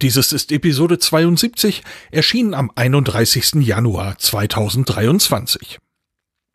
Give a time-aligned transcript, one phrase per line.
[0.00, 3.54] Dieses ist Episode 72, erschienen am 31.
[3.54, 5.80] Januar 2023.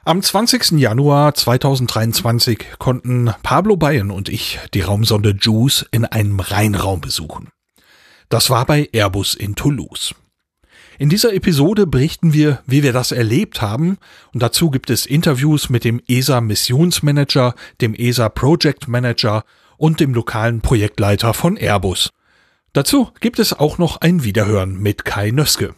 [0.05, 0.79] Am 20.
[0.79, 7.49] Januar 2023 konnten Pablo Bayen und ich die Raumsonde JUICE in einem Rheinraum besuchen.
[8.29, 10.15] Das war bei Airbus in Toulouse.
[10.97, 13.97] In dieser Episode berichten wir, wie wir das erlebt haben,
[14.33, 19.43] und dazu gibt es Interviews mit dem ESA Missionsmanager, dem ESA Project Manager
[19.75, 22.09] und dem lokalen Projektleiter von Airbus.
[22.73, 25.75] Dazu gibt es auch noch ein Wiederhören mit Kai Nöske.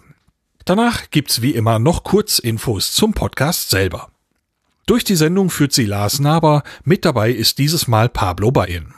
[0.63, 4.11] Danach gibt's wie immer noch Kurzinfos zum Podcast selber.
[4.85, 8.93] Durch die Sendung führt sie Lars Naber, mit dabei ist dieses Mal Pablo Bayen.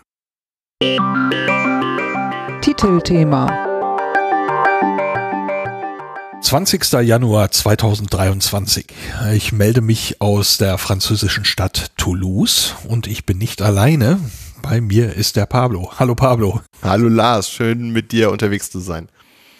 [2.62, 3.66] Titelthema
[6.42, 6.94] 20.
[7.02, 8.86] Januar 2023.
[9.34, 14.20] Ich melde mich aus der französischen Stadt Toulouse und ich bin nicht alleine.
[14.62, 15.92] Bei mir ist der Pablo.
[16.00, 16.62] Hallo Pablo.
[16.82, 19.10] Hallo Lars, schön mit dir unterwegs zu sein.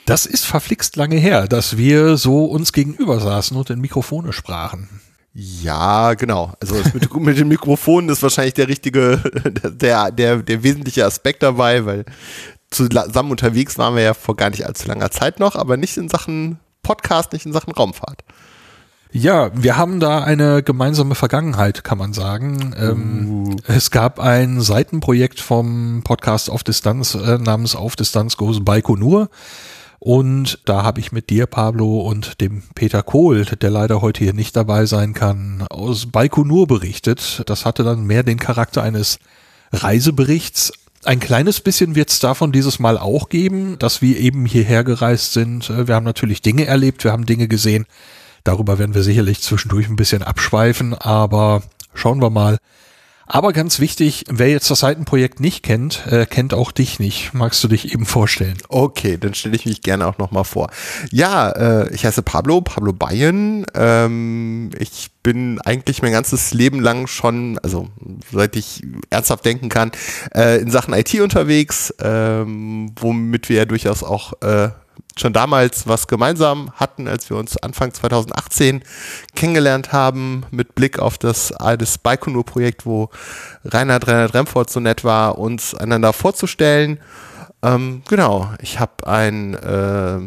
[0.06, 4.90] Das ist verflixt lange her, dass wir so uns gegenüber saßen und in Mikrofone sprachen.
[5.34, 6.54] Ja, genau.
[6.60, 9.18] Also mit, mit den Mikrofonen ist wahrscheinlich der richtige,
[9.64, 12.06] der, der, der wesentliche Aspekt dabei, weil
[12.70, 16.10] zusammen unterwegs waren wir ja vor gar nicht allzu langer Zeit noch, aber nicht in
[16.10, 18.24] Sachen Podcast, nicht in Sachen Raumfahrt.
[19.18, 22.76] Ja, wir haben da eine gemeinsame Vergangenheit, kann man sagen.
[22.78, 23.56] Ähm, uh.
[23.66, 29.30] Es gab ein Seitenprojekt vom Podcast auf Distanz äh, namens Auf Distanz Goes Baikonur.
[29.98, 34.34] Und da habe ich mit dir, Pablo, und dem Peter Kohl, der leider heute hier
[34.34, 37.42] nicht dabei sein kann, aus Baikonur berichtet.
[37.48, 39.18] Das hatte dann mehr den Charakter eines
[39.72, 40.74] Reiseberichts.
[41.06, 45.34] Ein kleines bisschen wird es davon dieses Mal auch geben, dass wir eben hierher gereist
[45.34, 45.72] sind.
[45.88, 47.88] Wir haben natürlich Dinge erlebt, wir haben Dinge gesehen,
[48.48, 51.64] Darüber werden wir sicherlich zwischendurch ein bisschen abschweifen, aber
[51.94, 52.60] schauen wir mal.
[53.26, 57.34] Aber ganz wichtig, wer jetzt das Seitenprojekt nicht kennt, äh, kennt auch dich nicht.
[57.34, 58.58] Magst du dich eben vorstellen?
[58.70, 60.70] Okay, dann stelle ich mich gerne auch nochmal vor.
[61.12, 63.66] Ja, äh, ich heiße Pablo, Pablo Bayen.
[63.76, 67.90] Ähm, ich bin eigentlich mein ganzes Leben lang schon, also
[68.32, 69.92] seit ich ernsthaft denken kann,
[70.34, 74.70] äh, in Sachen IT unterwegs, ähm, womit wir ja durchaus auch äh,
[75.18, 78.84] schon damals was gemeinsam hatten, als wir uns Anfang 2018
[79.36, 83.10] kennengelernt haben, mit Blick auf das, das Baikonur-Projekt, wo
[83.66, 87.00] Reinhard Reinhard Remford so nett war, uns einander vorzustellen.
[87.64, 90.20] Ähm, genau, ich habe ein, äh,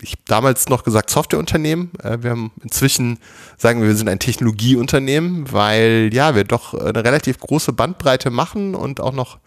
[0.00, 1.90] ich habe damals noch gesagt Softwareunternehmen.
[2.02, 3.18] Äh, wir haben inzwischen,
[3.56, 8.74] sagen wir, wir sind ein Technologieunternehmen, weil ja, wir doch eine relativ große Bandbreite machen
[8.74, 9.38] und auch noch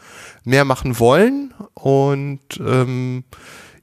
[0.43, 1.53] mehr machen wollen.
[1.73, 3.23] Und ähm,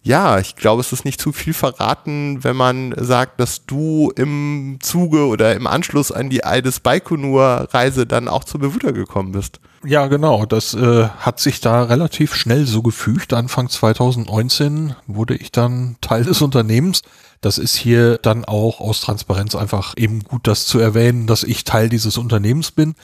[0.08, 4.78] ja, ich glaube, es ist nicht zu viel verraten, wenn man sagt, dass du im
[4.80, 9.60] Zuge oder im Anschluss an die Eides Baikonur-Reise dann auch zur Bewuter gekommen bist.
[9.84, 10.47] Ja, genau.
[10.47, 13.34] Das äh, hat sich da relativ schnell so gefügt.
[13.34, 17.02] Anfang 2019 wurde ich dann Teil des Unternehmens.
[17.42, 21.64] Das ist hier dann auch aus Transparenz einfach eben gut, das zu erwähnen, dass ich
[21.64, 22.94] Teil dieses Unternehmens bin.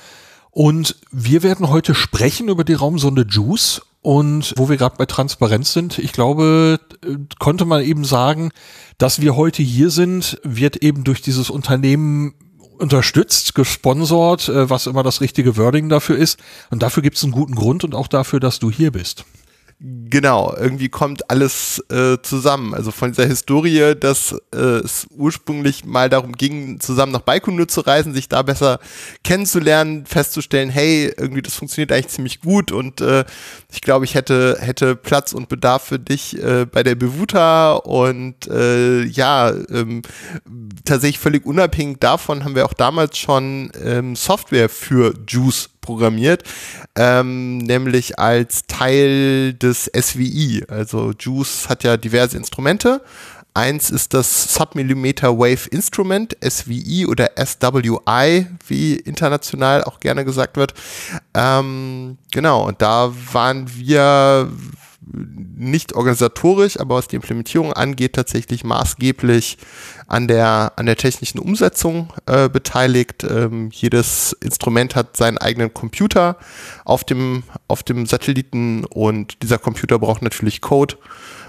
[0.51, 5.73] Und wir werden heute sprechen über die Raumsonde JUICE und wo wir gerade bei Transparenz
[5.73, 6.79] sind, ich glaube,
[7.39, 8.51] konnte man eben sagen,
[8.99, 12.35] dass wir heute hier sind, wird eben durch dieses Unternehmen
[12.77, 16.39] unterstützt, gesponsert, äh, was immer das richtige Wording dafür ist.
[16.69, 19.25] Und dafür gibt es einen guten Grund und auch dafür, dass du hier bist.
[19.81, 22.75] Genau, irgendwie kommt alles äh, zusammen.
[22.75, 27.81] Also von dieser Historie, dass äh, es ursprünglich mal darum ging, zusammen nach Baikonur zu
[27.81, 28.79] reisen, sich da besser
[29.25, 33.25] kennenzulernen, festzustellen, hey, irgendwie das funktioniert eigentlich ziemlich gut und äh,
[33.73, 38.47] ich glaube, ich hätte hätte Platz und Bedarf für dich äh, bei der Bewuta und
[38.47, 40.03] äh, ja, ähm,
[40.85, 46.43] tatsächlich völlig unabhängig davon haben wir auch damals schon ähm, Software für Juice programmiert,
[46.97, 50.65] ähm, nämlich als Teil des SWI.
[50.69, 53.03] Also JUICE hat ja diverse Instrumente.
[53.57, 60.75] Eins ist das Submillimeter Wave Instrument, SWI oder SWI, wie international auch gerne gesagt wird.
[61.35, 64.51] Ähm, genau, und da waren wir
[65.13, 69.59] nicht organisatorisch, aber was die Implementierung angeht, tatsächlich maßgeblich
[70.07, 73.25] an der, an der technischen Umsetzung äh, beteiligt.
[73.25, 76.37] Ähm, jedes Instrument hat seinen eigenen Computer
[76.85, 80.97] auf dem, auf dem Satelliten und dieser Computer braucht natürlich Code.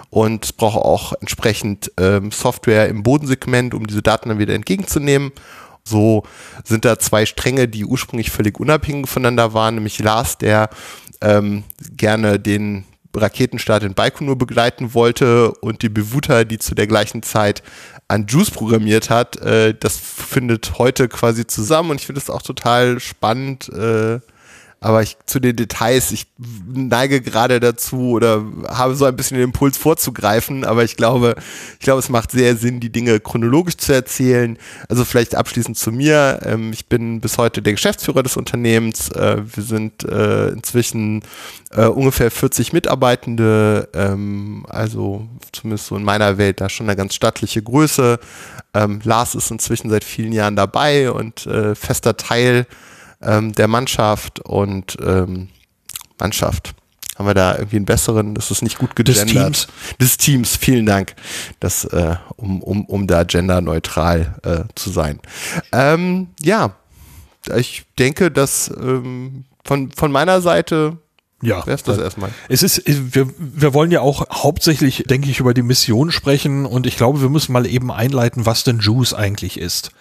[0.09, 5.31] und braucht auch entsprechend ähm, Software im Bodensegment, um diese Daten dann wieder entgegenzunehmen.
[5.83, 6.23] So
[6.63, 10.69] sind da zwei Stränge, die ursprünglich völlig unabhängig voneinander waren, nämlich Lars, der
[11.21, 11.63] ähm,
[11.97, 17.63] gerne den Raketenstart in Baikonur begleiten wollte und die Bewuta, die zu der gleichen Zeit
[18.07, 22.41] an Juice programmiert hat, äh, das findet heute quasi zusammen und ich finde es auch
[22.41, 24.19] total spannend, äh,
[24.85, 29.45] aber ich, zu den Details, ich neige gerade dazu oder habe so ein bisschen den
[29.45, 31.33] Impuls vorzugreifen, aber ich glaube,
[31.73, 34.59] ich glaube, es macht sehr Sinn, die Dinge chronologisch zu erzählen.
[34.87, 36.39] Also vielleicht abschließend zu mir.
[36.43, 39.09] Ähm, ich bin bis heute der Geschäftsführer des Unternehmens.
[39.09, 41.23] Äh, wir sind äh, inzwischen
[41.71, 47.15] äh, ungefähr 40 Mitarbeitende, ähm, also zumindest so in meiner Welt da schon eine ganz
[47.15, 48.19] stattliche Größe.
[48.75, 52.67] Ähm, Lars ist inzwischen seit vielen Jahren dabei und fester Teil
[53.21, 55.49] ähm, der Mannschaft und ähm,
[56.19, 56.73] Mannschaft.
[57.17, 58.35] Haben wir da irgendwie einen besseren?
[58.35, 59.25] Das ist nicht gut gegendert.
[59.25, 59.67] Des Teams.
[60.01, 61.15] Des Teams, vielen Dank,
[61.61, 65.19] das, äh, um, um, um da genderneutral äh, zu sein.
[65.71, 66.75] Ähm, ja,
[67.55, 70.97] ich denke, dass ähm, von, von meiner Seite
[71.41, 72.31] ja, wäre das erstmal.
[72.49, 76.87] Es ist, wir, wir wollen ja auch hauptsächlich, denke ich, über die Mission sprechen und
[76.87, 79.91] ich glaube, wir müssen mal eben einleiten, was denn Juice eigentlich ist.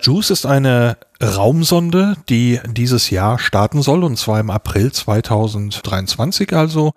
[0.00, 6.92] JUICE ist eine Raumsonde, die dieses Jahr starten soll, und zwar im April 2023 also.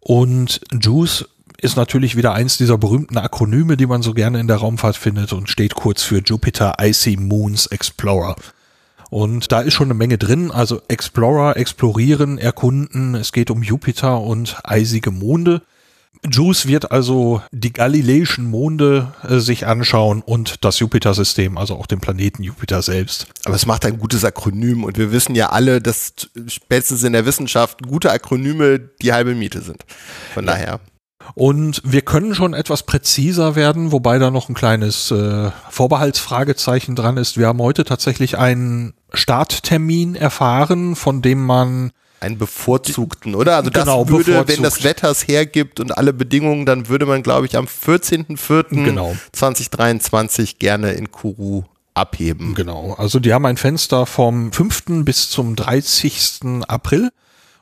[0.00, 1.26] Und JUICE
[1.58, 5.32] ist natürlich wieder eins dieser berühmten Akronyme, die man so gerne in der Raumfahrt findet
[5.32, 8.36] und steht kurz für Jupiter Icy Moons Explorer.
[9.10, 14.20] Und da ist schon eine Menge drin, also Explorer, explorieren, erkunden, es geht um Jupiter
[14.20, 15.62] und eisige Monde.
[16.28, 22.00] Juice wird also die galileischen Monde äh, sich anschauen und das Jupiter-System, also auch den
[22.00, 23.26] Planeten Jupiter selbst.
[23.44, 26.12] Aber es macht ein gutes Akronym und wir wissen ja alle, dass
[26.48, 29.84] spätestens in der Wissenschaft gute Akronyme die halbe Miete sind.
[30.34, 30.52] Von ja.
[30.52, 30.80] daher.
[31.34, 37.16] Und wir können schon etwas präziser werden, wobei da noch ein kleines äh, Vorbehaltsfragezeichen dran
[37.16, 37.38] ist.
[37.38, 43.56] Wir haben heute tatsächlich einen Starttermin erfahren, von dem man einen bevorzugten, oder?
[43.56, 44.48] Also das genau, würde, bevorzugt.
[44.56, 48.84] wenn das Wetter es hergibt und alle Bedingungen, dann würde man, glaube ich, am 14.04.2023
[48.84, 49.16] genau.
[49.32, 51.64] 2023 gerne in Kuru
[51.94, 52.54] abheben.
[52.54, 52.94] Genau.
[52.94, 55.04] Also die haben ein Fenster vom 5.
[55.04, 56.62] bis zum 30.
[56.68, 57.10] April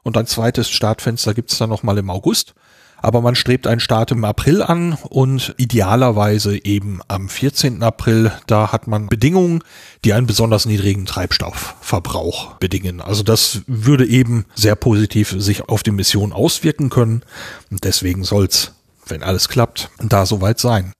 [0.02, 2.54] und ein zweites Startfenster gibt es dann nochmal im August
[3.00, 7.82] aber man strebt einen Start im April an und idealerweise eben am 14.
[7.82, 8.32] April.
[8.46, 9.62] Da hat man Bedingungen,
[10.04, 13.00] die einen besonders niedrigen Treibstoffverbrauch bedingen.
[13.00, 17.22] Also das würde eben sehr positiv sich auf die Mission auswirken können.
[17.70, 18.72] Und deswegen soll's,
[19.06, 20.92] wenn alles klappt, da soweit sein.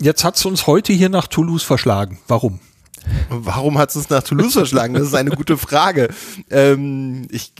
[0.00, 2.18] Jetzt hat's uns heute hier nach Toulouse verschlagen.
[2.26, 2.60] Warum?
[3.28, 4.94] Warum hat es uns nach Toulouse verschlagen?
[4.94, 6.08] Das ist eine gute Frage.
[6.50, 7.52] Ähm, ich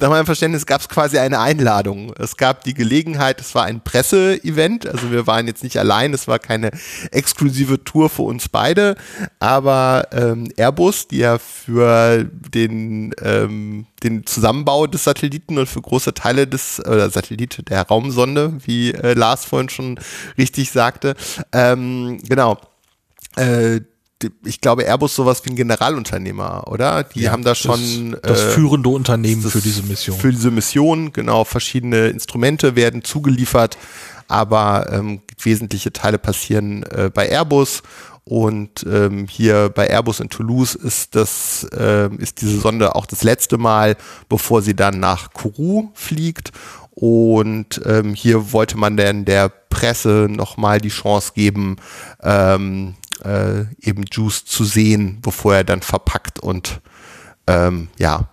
[0.00, 2.12] nach meinem Verständnis gab es quasi eine Einladung.
[2.18, 6.26] Es gab die Gelegenheit, es war ein Presseevent, also wir waren jetzt nicht allein, es
[6.28, 6.70] war keine
[7.10, 8.96] exklusive Tour für uns beide,
[9.38, 16.14] aber ähm, Airbus, die ja für den, ähm, den Zusammenbau des Satelliten und für große
[16.14, 20.00] Teile des oder Satellit der Raumsonde, wie äh, Lars vorhin schon
[20.38, 21.14] richtig sagte,
[21.52, 22.58] ähm, genau,
[23.36, 23.80] äh,
[24.44, 27.04] ich glaube, Airbus sowas wie ein Generalunternehmer, oder?
[27.04, 30.18] Die ja, haben da schon das, das äh, führende Unternehmen für diese Mission.
[30.18, 31.44] Für diese Mission, genau.
[31.44, 33.78] Verschiedene Instrumente werden zugeliefert,
[34.28, 37.82] aber ähm, wesentliche Teile passieren äh, bei Airbus.
[38.24, 43.24] Und ähm, hier bei Airbus in Toulouse ist das äh, ist diese Sonde auch das
[43.24, 43.96] letzte Mal,
[44.28, 46.52] bevor sie dann nach Kourou fliegt.
[46.90, 51.76] Und ähm, hier wollte man dann der Presse nochmal die Chance geben,
[52.22, 56.80] ähm, äh, eben Juice zu sehen, bevor er dann verpackt und
[57.46, 58.28] ähm, ja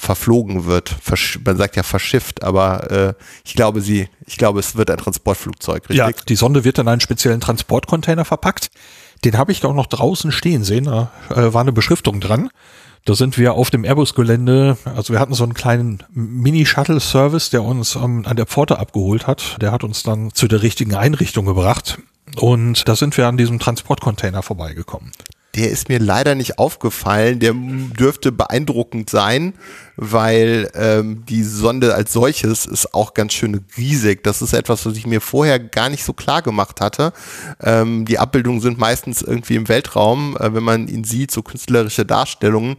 [0.00, 0.88] verflogen wird.
[0.88, 4.96] Versch man sagt ja verschifft, aber äh, ich glaube sie, ich glaube es wird ein
[4.96, 5.96] Transportflugzeug, richtig?
[5.96, 8.70] Ja, die Sonde wird in einen speziellen Transportcontainer verpackt.
[9.24, 10.84] Den habe ich auch noch draußen stehen sehen.
[10.84, 12.48] Da äh, war eine Beschriftung dran.
[13.04, 17.96] Da sind wir auf dem Airbus-Gelände, also wir hatten so einen kleinen Mini-Shuttle-Service, der uns
[17.96, 19.56] ähm, an der Pforte abgeholt hat.
[19.60, 21.98] Der hat uns dann zu der richtigen Einrichtung gebracht.
[22.36, 25.12] Und da sind wir an diesem Transportcontainer vorbeigekommen.
[25.56, 27.40] Der ist mir leider nicht aufgefallen.
[27.40, 29.54] Der dürfte beeindruckend sein,
[29.96, 34.22] weil ähm, die Sonde als solches ist auch ganz schön riesig.
[34.22, 37.12] Das ist etwas, was ich mir vorher gar nicht so klar gemacht hatte.
[37.60, 42.06] Ähm, die Abbildungen sind meistens irgendwie im Weltraum, äh, wenn man ihn sieht, so künstlerische
[42.06, 42.76] Darstellungen.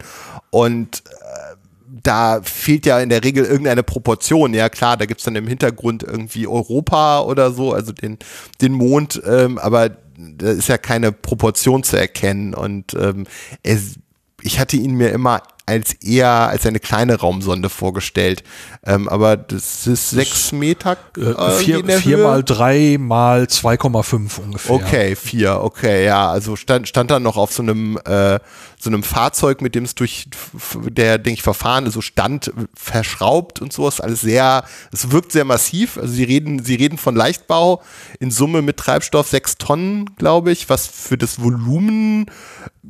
[0.50, 1.56] Und äh,
[2.02, 4.54] da fehlt ja in der Regel irgendeine Proportion.
[4.54, 8.18] Ja klar, da gibt's dann im Hintergrund irgendwie Europa oder so, also den,
[8.60, 12.54] den Mond, ähm, aber da ist ja keine Proportion zu erkennen.
[12.54, 13.26] Und ähm,
[13.62, 13.94] es,
[14.42, 18.42] ich hatte ihn mir immer als eher als eine kleine Raumsonde vorgestellt.
[18.84, 20.96] Ähm, aber das ist sechs Meter.
[21.16, 24.74] Äh, vier, vier mal drei mal 2,5 ungefähr.
[24.74, 26.30] Okay, vier, okay, ja.
[26.30, 28.40] Also stand, stand da noch auf so einem äh,
[28.82, 30.26] so einem Fahrzeug, mit dem es durch
[30.88, 33.86] der, denke ich, Verfahren so stand, verschraubt und so.
[33.86, 35.98] Ist alles sehr, es wirkt sehr massiv.
[35.98, 37.80] Also sie reden, sie reden von Leichtbau
[38.18, 42.26] in Summe mit Treibstoff sechs Tonnen, glaube ich, was für das Volumen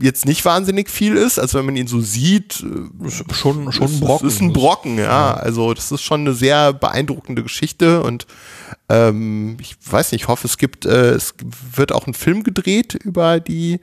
[0.00, 1.38] jetzt nicht wahnsinnig viel ist.
[1.38, 4.28] Also wenn man ihn so sieht, äh, schon, schon ein Brocken.
[4.28, 5.04] Ist ein Brocken, ja.
[5.04, 5.34] ja.
[5.34, 8.26] Also das ist schon eine sehr beeindruckende Geschichte und
[8.88, 11.34] ähm, ich weiß nicht, ich hoffe, es gibt, äh, es
[11.76, 13.80] wird auch ein Film gedreht über die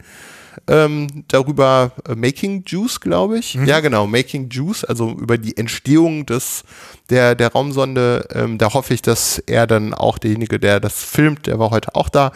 [0.68, 3.56] ähm, darüber äh, Making Juice, glaube ich.
[3.56, 3.66] Mhm.
[3.66, 6.64] Ja, genau, Making Juice, also über die Entstehung des
[7.10, 8.28] der, der Raumsonde.
[8.34, 11.96] Ähm, da hoffe ich, dass er dann auch derjenige, der das filmt, der war heute
[11.96, 12.32] auch da.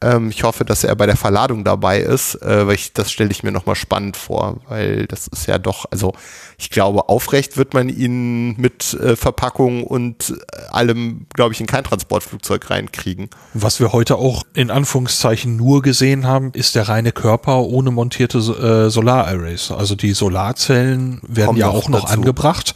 [0.00, 3.30] Ähm, ich hoffe, dass er bei der Verladung dabei ist, äh, weil ich, das stelle
[3.30, 6.12] ich mir nochmal spannend vor, weil das ist ja doch, also
[6.58, 11.66] ich glaube, aufrecht wird man ihn mit äh, Verpackung und äh, allem, glaube ich, in
[11.66, 13.30] kein Transportflugzeug reinkriegen.
[13.54, 18.38] Was wir heute auch in Anführungszeichen nur gesehen haben, ist der reine Körper ohne montierte
[18.38, 19.70] äh, Solararrays.
[19.70, 22.14] Also die Solarzellen werden Kommt ja auch noch dazu.
[22.14, 22.74] angebracht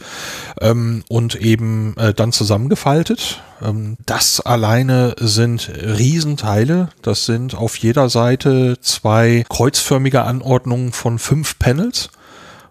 [0.61, 3.41] ähm, und eben äh, dann zusammengefaltet.
[3.61, 6.89] Ähm, das alleine sind Riesenteile.
[7.01, 12.09] Das sind auf jeder Seite zwei kreuzförmige Anordnungen von fünf Panels.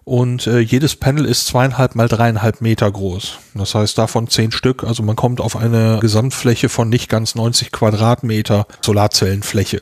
[0.05, 3.37] Und äh, jedes Panel ist zweieinhalb mal dreieinhalb Meter groß.
[3.53, 4.83] Das heißt davon zehn Stück.
[4.83, 9.81] Also man kommt auf eine Gesamtfläche von nicht ganz 90 Quadratmeter Solarzellenfläche.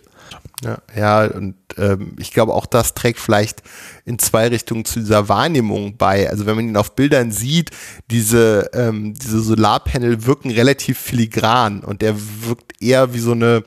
[0.64, 3.64] Ja, ja und ähm, ich glaube, auch das trägt vielleicht
[4.06, 6.30] in zwei Richtungen zu dieser Wahrnehmung bei.
[6.30, 7.72] Also wenn man ihn auf Bildern sieht,
[8.10, 12.16] diese, ähm, diese Solarpanel wirken relativ filigran und der
[12.46, 13.64] wirkt eher wie so eine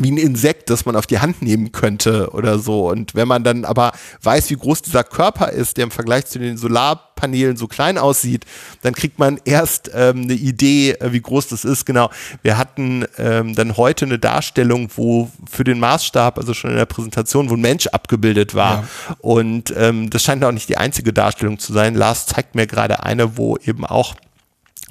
[0.00, 2.88] wie ein Insekt, das man auf die Hand nehmen könnte oder so.
[2.88, 6.38] Und wenn man dann aber weiß, wie groß dieser Körper ist, der im Vergleich zu
[6.38, 8.46] den Solarpanelen so klein aussieht,
[8.80, 11.84] dann kriegt man erst ähm, eine Idee, äh, wie groß das ist.
[11.84, 12.10] Genau.
[12.42, 16.86] Wir hatten ähm, dann heute eine Darstellung, wo für den Maßstab, also schon in der
[16.86, 18.84] Präsentation, wo ein Mensch abgebildet war.
[19.08, 19.16] Ja.
[19.20, 21.94] Und ähm, das scheint auch nicht die einzige Darstellung zu sein.
[21.94, 24.14] Lars zeigt mir gerade eine, wo eben auch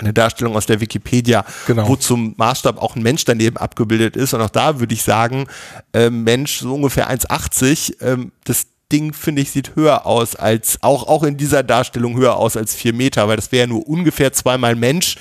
[0.02, 1.88] eine Darstellung aus der Wikipedia, genau.
[1.88, 4.34] wo zum Maßstab auch ein Mensch daneben abgebildet ist.
[4.34, 5.48] Und auch da würde ich sagen,
[5.94, 11.08] äh, Mensch so ungefähr 1,80, ähm, das Ding, finde ich, sieht höher aus als, auch,
[11.08, 14.76] auch in dieser Darstellung höher aus als vier Meter, weil das wäre nur ungefähr zweimal
[14.76, 15.16] Mensch.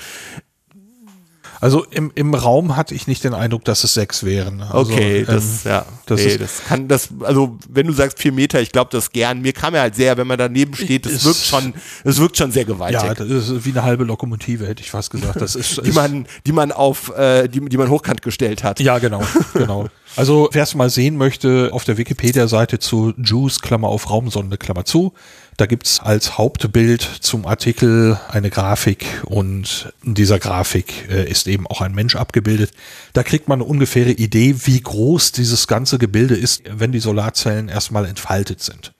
[1.61, 4.63] Also im, im Raum hatte ich nicht den Eindruck, dass es sechs wären.
[4.63, 8.17] Also, okay, das, ähm, ja, das, nee, ist, das kann, das, also wenn du sagst
[8.17, 9.41] vier Meter, ich glaube das gern.
[9.41, 12.51] Mir kam ja halt sehr, wenn man daneben steht, das wirkt schon, es wirkt schon
[12.51, 13.03] sehr gewaltig.
[13.03, 15.39] Ja, das ist wie eine halbe Lokomotive, hätte ich fast gesagt.
[15.39, 18.79] Das ist, die man, die man auf, äh, die, die man hochkant gestellt hat.
[18.79, 19.21] Ja, genau,
[19.53, 19.87] genau.
[20.15, 24.83] Also wer es mal sehen möchte, auf der Wikipedia-Seite zu Juice, Klammer auf Raumsonde, Klammer
[24.83, 25.13] zu,
[25.61, 31.67] da gibt's als Hauptbild zum Artikel eine Grafik und in dieser Grafik äh, ist eben
[31.67, 32.71] auch ein Mensch abgebildet.
[33.13, 37.69] Da kriegt man eine ungefähre Idee, wie groß dieses ganze Gebilde ist, wenn die Solarzellen
[37.69, 38.93] erstmal entfaltet sind.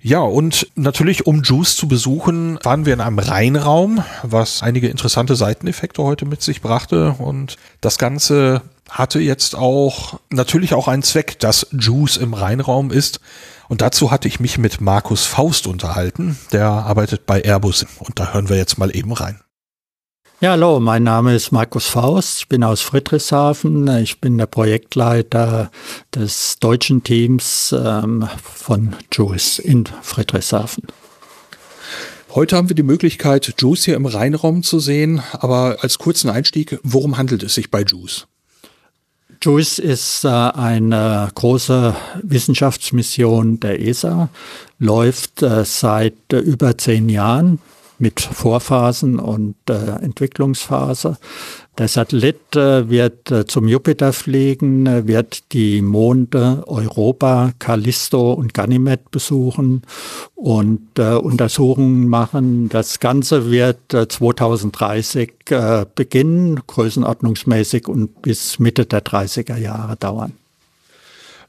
[0.00, 5.36] Ja, und natürlich, um Juice zu besuchen, waren wir in einem Reinraum, was einige interessante
[5.36, 7.14] Seiteneffekte heute mit sich brachte.
[7.20, 13.20] Und das Ganze hatte jetzt auch natürlich auch einen Zweck, dass Juice im Reinraum ist.
[13.68, 16.38] Und dazu hatte ich mich mit Markus Faust unterhalten.
[16.52, 17.86] Der arbeitet bei Airbus.
[17.98, 19.40] Und da hören wir jetzt mal eben rein.
[20.40, 22.38] Ja, hallo, mein Name ist Markus Faust.
[22.38, 23.88] Ich bin aus Friedrichshafen.
[23.98, 25.70] Ich bin der Projektleiter
[26.14, 30.84] des deutschen Teams ähm, von JUICE in Friedrichshafen.
[32.30, 35.22] Heute haben wir die Möglichkeit, JUICE hier im Rheinraum zu sehen.
[35.32, 38.28] Aber als kurzen Einstieg, worum handelt es sich bei JUICE?
[39.40, 44.30] JUICE ist äh, eine große Wissenschaftsmission der ESA,
[44.78, 47.60] läuft äh, seit äh, über zehn Jahren
[48.00, 51.18] mit Vorphasen und Entwicklungsphase.
[51.78, 58.52] Der Satellit äh, wird äh, zum Jupiter fliegen, äh, wird die Monde Europa, Callisto und
[58.52, 59.82] Ganymed besuchen
[60.34, 62.68] und Untersuchungen machen.
[62.68, 65.32] Das Ganze wird 2030
[65.94, 70.32] beginnen, größenordnungsmäßig und bis Mitte der 30er Jahre dauern.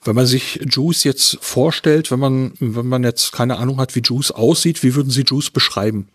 [0.04, 4.02] Wenn man sich Juice jetzt vorstellt, wenn man, wenn man jetzt keine Ahnung hat, wie
[4.02, 6.08] Juice aussieht, wie würden Sie Juice beschreiben?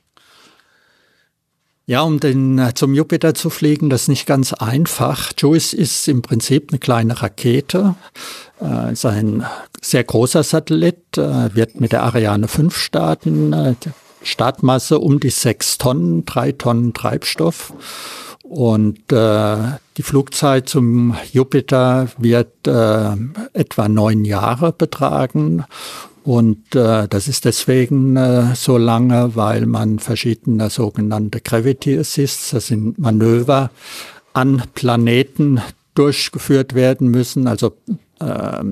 [1.87, 5.33] Ja, um den äh, zum Jupiter zu fliegen, das ist nicht ganz einfach.
[5.37, 7.95] JUICE ist im Prinzip eine kleine Rakete,
[8.63, 9.45] äh, ist ein
[9.83, 13.77] sehr großer Satellit, äh, wird mit der Ariane 5 starten,
[14.23, 17.75] Startmasse um die sechs Tonnen, drei Tonnen Treibstoff.
[18.43, 19.57] Und äh,
[19.99, 23.17] die Flugzeit zum Jupiter wird äh,
[23.53, 25.65] etwa neun Jahre betragen
[26.25, 32.69] Und äh, das ist deswegen äh, so lange, weil man verschiedene sogenannte Gravity Assists, das
[32.69, 33.71] sind Manöver
[34.33, 35.61] an Planeten
[35.95, 37.77] durchgeführt werden müssen, also
[38.21, 38.65] äh,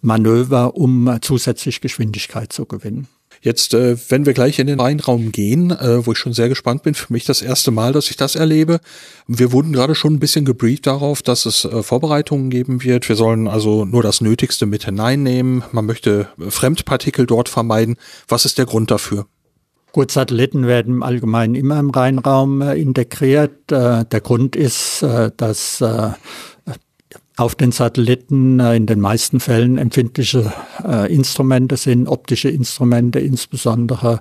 [0.00, 3.06] Manöver, um zusätzlich Geschwindigkeit zu gewinnen.
[3.46, 6.82] Jetzt, äh, wenn wir gleich in den Rheinraum gehen, äh, wo ich schon sehr gespannt
[6.82, 8.80] bin, für mich das erste Mal, dass ich das erlebe.
[9.28, 13.08] Wir wurden gerade schon ein bisschen gebrieft darauf, dass es äh, Vorbereitungen geben wird.
[13.08, 15.62] Wir sollen also nur das Nötigste mit hineinnehmen.
[15.70, 17.94] Man möchte Fremdpartikel dort vermeiden.
[18.26, 19.26] Was ist der Grund dafür?
[19.92, 23.70] Gut, Satelliten werden im Allgemeinen immer im Rheinraum äh, integriert.
[23.70, 25.80] Äh, der Grund ist, äh, dass
[27.36, 30.52] auf den Satelliten äh, in den meisten Fällen empfindliche
[30.82, 34.20] äh, Instrumente sind, optische Instrumente insbesondere,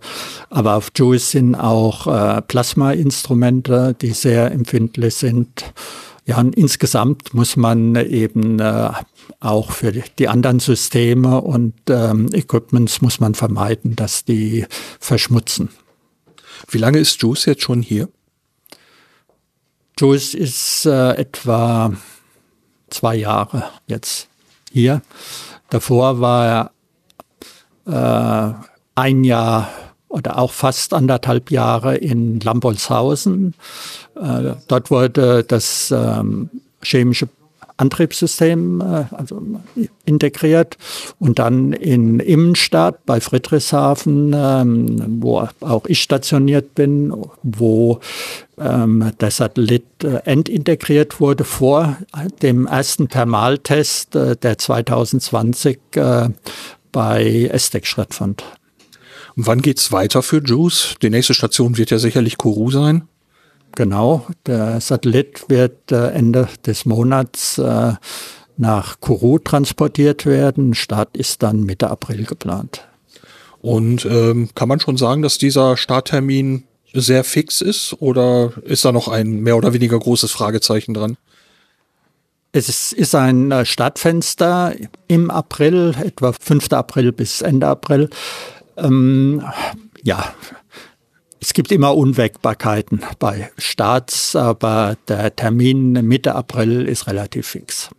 [0.49, 5.73] aber auf JUICE sind auch äh, Plasma-Instrumente, die sehr empfindlich sind.
[6.25, 8.89] Ja, und insgesamt muss man eben äh,
[9.39, 14.65] auch für die anderen Systeme und ähm, Equipments muss man vermeiden, dass die
[14.99, 15.69] verschmutzen.
[16.69, 18.09] Wie lange ist JUICE jetzt schon hier?
[19.99, 21.93] JUICE ist äh, etwa
[22.89, 24.27] zwei Jahre jetzt
[24.71, 25.01] hier.
[25.69, 26.71] Davor war
[27.85, 28.65] er äh,
[28.95, 29.69] ein Jahr
[30.07, 33.53] oder auch fast anderthalb Jahre in Lambolzhausen.
[34.15, 36.49] Äh, dort wurde das ähm,
[36.81, 37.27] chemische
[37.77, 39.41] Antriebssystem äh, also
[40.05, 40.77] integriert
[41.19, 47.13] und dann in Immenstadt bei Friedrichshafen, ähm, wo auch ich stationiert bin,
[47.43, 47.99] wo
[48.57, 51.97] ähm, der Satellit äh, entintegriert wurde vor
[52.41, 55.79] dem ersten Thermaltest, äh, der 2020
[56.91, 58.43] bei ESTEC stattfand.
[59.35, 60.95] Und wann geht's weiter für JUICE?
[61.01, 63.07] Die nächste Station wird ja sicherlich Kourou sein.
[63.75, 67.93] Genau, der Satellit wird äh, Ende des Monats äh,
[68.57, 70.73] nach Kourou transportiert werden.
[70.73, 72.87] Start ist dann Mitte April geplant.
[73.61, 76.63] Und ähm, kann man schon sagen, dass dieser Starttermin
[76.93, 81.17] sehr fix ist oder ist da noch ein mehr oder weniger großes Fragezeichen dran?
[82.53, 84.73] Es ist ein äh, Startfenster
[85.07, 86.71] im April, etwa 5.
[86.71, 88.09] April bis Ende April.
[88.77, 89.43] Ähm,
[90.03, 90.33] ja,
[91.45, 97.91] es gibt immer Unwägbarkeiten bei Starts, aber der Termin Mitte April ist relativ fix.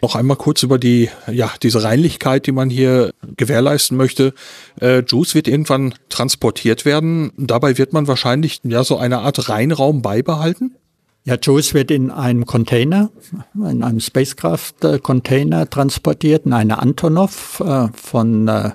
[0.00, 4.32] Noch einmal kurz über die, ja, diese Reinlichkeit, die man hier gewährleisten möchte.
[4.80, 7.30] Äh, Juice wird irgendwann transportiert werden.
[7.36, 10.76] Dabei wird man wahrscheinlich ja so eine Art Reinraum beibehalten.
[11.24, 13.10] Ja, Juice wird in einem Container,
[13.54, 18.70] in einem Spacecraft-Container transportiert, in eine Antonov äh, von äh,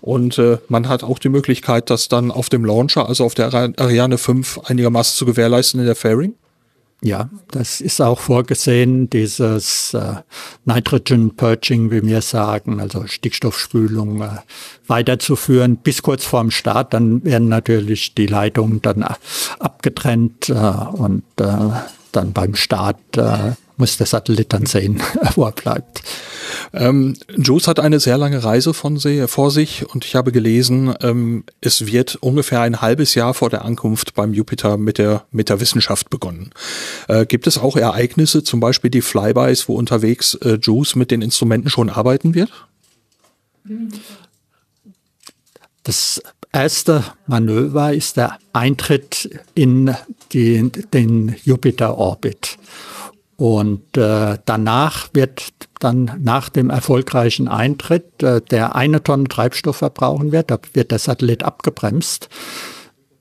[0.00, 3.52] Und äh, man hat auch die Möglichkeit, das dann auf dem Launcher, also auf der
[3.54, 6.34] Ariane 5, einigermaßen zu gewährleisten in der Fairing?
[7.00, 10.16] Ja, das ist auch vorgesehen, dieses äh,
[10.64, 14.28] Nitrogen Purging, wie wir sagen, also Stickstoffspülung äh,
[14.88, 16.94] weiterzuführen bis kurz vorm Start.
[16.94, 19.04] Dann werden natürlich die Leitungen dann
[19.60, 21.70] abgetrennt äh, und äh,
[22.10, 25.00] dann beim Start äh, muss der Satellit dann sehen,
[25.34, 26.02] wo er bleibt.
[26.72, 31.44] Ähm, Juice hat eine sehr lange Reise von vor sich und ich habe gelesen, ähm,
[31.60, 35.60] es wird ungefähr ein halbes Jahr vor der Ankunft beim Jupiter mit der, mit der
[35.60, 36.50] Wissenschaft begonnen.
[37.06, 41.22] Äh, gibt es auch Ereignisse, zum Beispiel die Flybys, wo unterwegs äh, Juice mit den
[41.22, 42.50] Instrumenten schon arbeiten wird?
[45.82, 49.94] Das erste Manöver ist der Eintritt in
[50.32, 52.58] die, den Jupiter-Orbit.
[53.38, 60.32] Und äh, danach wird dann nach dem erfolgreichen Eintritt, äh, der eine Tonne Treibstoff verbrauchen
[60.32, 62.28] wird, da wird der Satellit abgebremst.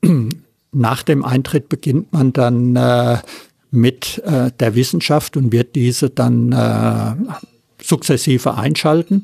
[0.71, 3.19] nach dem Eintritt beginnt man dann äh,
[3.69, 7.15] mit äh, der Wissenschaft und wird diese dann äh,
[7.79, 9.23] sukzessive einschalten.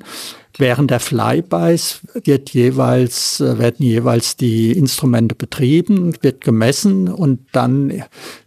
[0.60, 8.04] Während der Flybys wird jeweils, äh, werden jeweils die Instrumente betrieben, wird gemessen und dann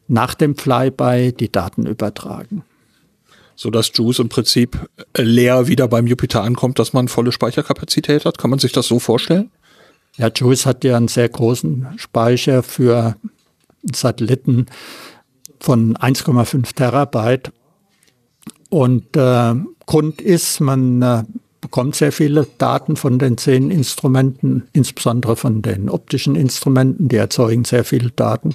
[0.09, 2.63] nach dem Flyby die Daten übertragen.
[3.55, 4.79] So dass Juice im Prinzip
[5.15, 8.39] äh, leer wieder beim Jupiter ankommt, dass man volle Speicherkapazität hat.
[8.39, 9.51] Kann man sich das so vorstellen?
[10.17, 13.17] Ja, Juice hat ja einen sehr großen Speicher für
[13.95, 14.67] Satelliten
[15.61, 17.53] von 1,5 Terabyte.
[18.69, 19.55] Und äh,
[19.87, 21.23] Grund ist, man äh,
[21.61, 27.65] bekommt sehr viele Daten von den zehn Instrumenten, insbesondere von den optischen Instrumenten, die erzeugen
[27.65, 28.55] sehr viele Daten.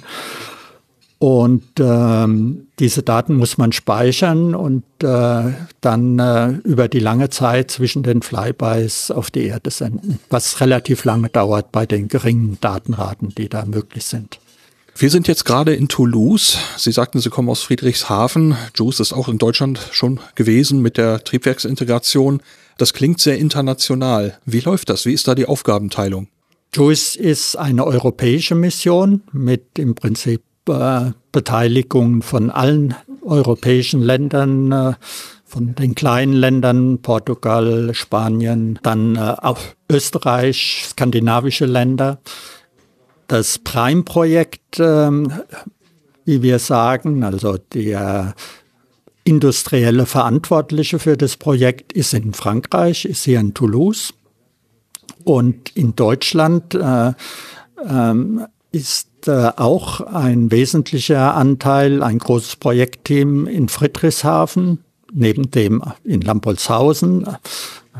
[1.22, 7.70] Und ähm, diese Daten muss man speichern und äh, dann äh, über die lange Zeit
[7.70, 13.28] zwischen den Flybys auf die Erde senden, was relativ lange dauert bei den geringen Datenraten,
[13.36, 14.40] die da möglich sind.
[14.96, 16.58] Wir sind jetzt gerade in Toulouse.
[16.76, 18.56] Sie sagten, Sie kommen aus Friedrichshafen.
[18.74, 22.42] Juice ist auch in Deutschland schon gewesen mit der Triebwerksintegration.
[22.78, 24.38] Das klingt sehr international.
[24.44, 25.06] Wie läuft das?
[25.06, 26.26] Wie ist da die Aufgabenteilung?
[26.74, 34.94] JUICE ist eine europäische Mission mit im Prinzip Beteiligung von allen europäischen Ländern, äh,
[35.44, 39.58] von den kleinen Ländern, Portugal, Spanien, dann äh, auch
[39.90, 42.20] Österreich, skandinavische Länder.
[43.26, 45.32] Das Prime-Projekt, ähm,
[46.24, 48.34] wie wir sagen, also der
[49.24, 54.14] industrielle Verantwortliche für das Projekt ist in Frankreich, ist hier in Toulouse.
[55.24, 57.12] Und in Deutschland äh,
[57.88, 64.78] ähm, ist äh, auch ein wesentlicher Anteil, ein großes Projektteam in Friedrichshafen,
[65.12, 67.26] neben dem in Lampolzhausen,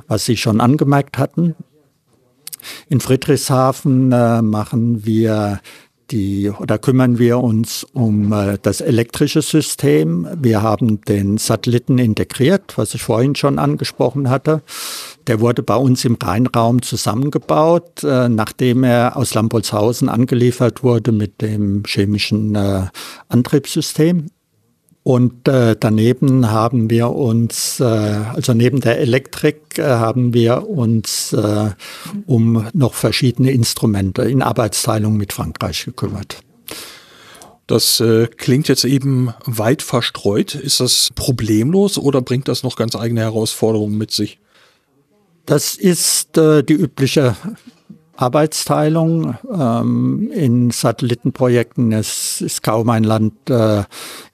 [0.08, 1.54] was Sie schon angemerkt hatten.
[2.88, 5.60] In Friedrichshafen äh, machen wir
[6.10, 10.28] die oder kümmern wir uns um äh, das elektrische System.
[10.36, 14.62] Wir haben den Satelliten integriert, was ich vorhin schon angesprochen hatte.
[15.26, 21.40] Der wurde bei uns im Rheinraum zusammengebaut, äh, nachdem er aus Lambolzhausen angeliefert wurde mit
[21.40, 22.86] dem chemischen äh,
[23.28, 24.26] Antriebssystem.
[25.04, 31.32] Und äh, daneben haben wir uns, äh, also neben der Elektrik, äh, haben wir uns
[31.32, 31.70] äh,
[32.26, 36.38] um noch verschiedene Instrumente in Arbeitsteilung mit Frankreich gekümmert.
[37.66, 40.54] Das äh, klingt jetzt eben weit verstreut.
[40.54, 44.38] Ist das problemlos oder bringt das noch ganz eigene Herausforderungen mit sich?
[45.52, 47.36] Das ist äh, die übliche
[48.16, 49.36] Arbeitsteilung.
[49.54, 53.82] Ähm, in Satellitenprojekten es ist kaum ein Land äh,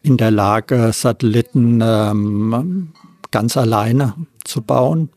[0.03, 2.93] in der Lage, Satelliten ähm,
[3.33, 5.09] ganz alleine zu bauen.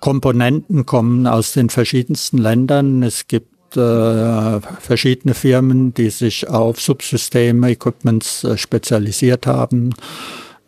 [0.00, 3.02] Komponenten kommen aus den verschiedensten Ländern.
[3.02, 9.94] Es gibt äh, verschiedene Firmen, die sich auf Subsysteme, Equipments äh, spezialisiert haben.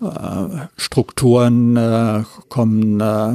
[0.00, 3.34] Äh, Strukturen äh, kommen äh,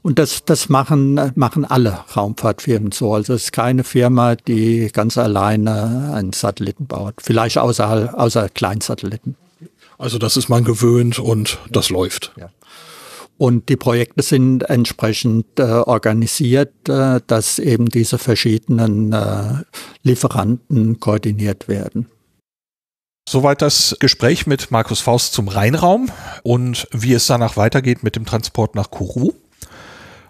[0.00, 3.12] und das, das machen, machen alle Raumfahrtfirmen so.
[3.12, 7.16] Also es ist keine Firma, die ganz alleine einen Satelliten baut.
[7.20, 9.36] Vielleicht außer, außer Kleinsatelliten.
[9.98, 12.32] Also das ist man gewöhnt und das läuft.
[12.38, 12.48] Ja.
[13.36, 19.64] Und die Projekte sind entsprechend äh, organisiert, äh, dass eben diese verschiedenen äh,
[20.02, 22.06] Lieferanten koordiniert werden.
[23.30, 26.10] Soweit das Gespräch mit Markus Faust zum Rheinraum
[26.42, 29.34] und wie es danach weitergeht mit dem Transport nach Kourou.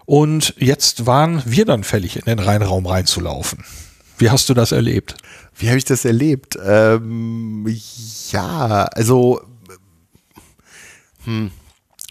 [0.05, 3.65] Und jetzt waren wir dann fällig, in den Rheinraum reinzulaufen.
[4.19, 5.15] Wie hast du das erlebt?
[5.57, 6.59] Wie habe ich das erlebt?
[6.63, 7.65] Ähm,
[8.29, 9.41] ja, also
[11.25, 11.49] hm,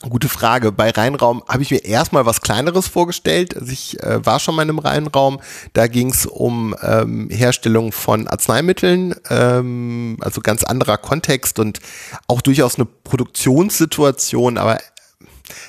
[0.09, 0.73] Gute Frage.
[0.73, 3.55] Bei Rheinraum habe ich mir erstmal was Kleineres vorgestellt.
[3.55, 5.41] Also ich äh, war schon mal im Rheinraum.
[5.75, 11.81] Da ging es um ähm, Herstellung von Arzneimitteln, ähm, also ganz anderer Kontext und
[12.29, 14.79] auch durchaus eine Produktionssituation, aber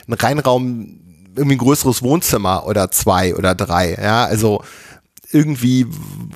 [0.08, 1.02] ein Rheinraum
[1.36, 3.98] irgendwie ein größeres Wohnzimmer oder zwei oder drei.
[4.02, 4.64] Ja, also
[5.32, 5.88] irgendwie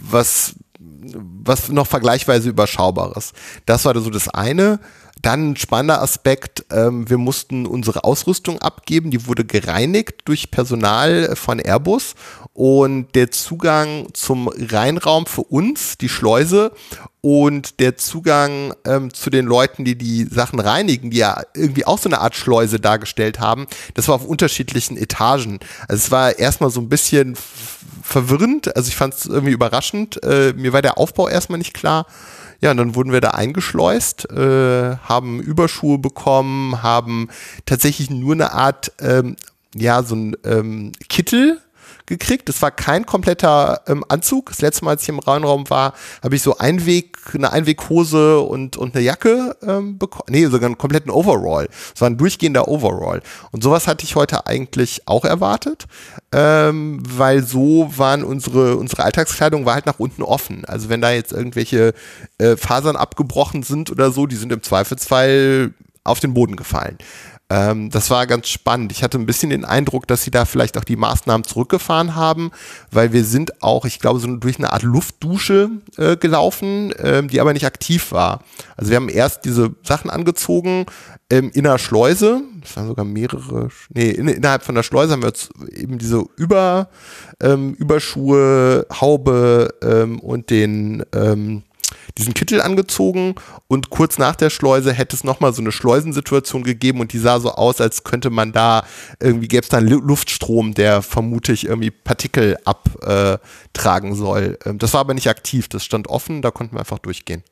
[0.01, 3.31] was, was noch vergleichsweise überschaubares.
[3.65, 4.79] Das war so das eine.
[5.25, 11.35] Dann ein spannender Aspekt, ähm, wir mussten unsere Ausrüstung abgeben, die wurde gereinigt durch Personal
[11.35, 12.13] von Airbus.
[12.53, 16.73] Und der Zugang zum Rheinraum für uns, die Schleuse
[17.21, 21.97] und der Zugang ähm, zu den Leuten, die die Sachen reinigen, die ja irgendwie auch
[21.97, 25.59] so eine Art Schleuse dargestellt haben, das war auf unterschiedlichen Etagen.
[25.87, 27.35] Also es war erstmal so ein bisschen
[28.03, 32.05] verwirrend, also ich fand es irgendwie überraschend, äh, mir war der Aufbau erstmal nicht klar
[32.65, 37.27] ja, und dann wurden wir da eingeschleust, äh, haben Überschuhe bekommen, haben
[37.67, 39.35] tatsächlich nur eine Art, ähm,
[39.75, 41.61] ja, so ein ähm, Kittel
[42.05, 42.49] gekriegt.
[42.49, 44.49] Das war kein kompletter ähm, Anzug.
[44.49, 48.77] Das letzte Mal, als ich im Raunraum war, habe ich so Einweg, eine Einweghose und,
[48.77, 50.25] und eine Jacke ähm, bekommen.
[50.29, 51.67] Nee, sogar einen kompletten Overall.
[51.93, 53.21] Es war ein durchgehender Overall.
[53.51, 55.85] Und sowas hatte ich heute eigentlich auch erwartet,
[56.31, 60.65] ähm, weil so waren unsere, unsere Alltagskleidung war halt nach unten offen.
[60.65, 61.93] Also wenn da jetzt irgendwelche
[62.37, 66.97] äh, Fasern abgebrochen sind oder so, die sind im Zweifelsfall auf den Boden gefallen.
[67.49, 68.91] Ähm, das war ganz spannend.
[68.91, 72.51] Ich hatte ein bisschen den Eindruck, dass sie da vielleicht auch die Maßnahmen zurückgefahren haben,
[72.91, 77.39] weil wir sind auch, ich glaube, so durch eine Art Luftdusche äh, gelaufen, ähm, die
[77.39, 78.43] aber nicht aktiv war.
[78.77, 80.87] Also wir haben erst diese Sachen angezogen
[81.29, 85.21] ähm, in der Schleuse, das waren sogar mehrere, nee, in, innerhalb von der Schleuse haben
[85.21, 86.89] wir jetzt eben diese Über,
[87.41, 91.63] ähm, Überschuhe, Haube ähm, und den ähm,
[92.17, 93.35] diesen Kittel angezogen
[93.67, 97.39] und kurz nach der Schleuse hätte es nochmal so eine Schleusensituation gegeben und die sah
[97.39, 98.83] so aus, als könnte man da,
[99.19, 104.57] irgendwie gäbe es da einen Luftstrom, der vermutlich irgendwie Partikel abtragen soll.
[104.65, 107.43] Ähm, das war aber nicht aktiv, das stand offen, da konnten wir einfach durchgehen.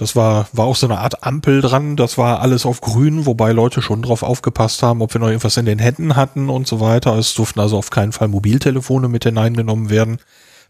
[0.00, 1.94] Das war, war auch so eine Art Ampel dran.
[1.94, 5.58] Das war alles auf grün, wobei Leute schon drauf aufgepasst haben, ob wir noch irgendwas
[5.58, 7.18] in den Händen hatten und so weiter.
[7.18, 10.18] Es durften also auf keinen Fall Mobiltelefone mit hineingenommen werden.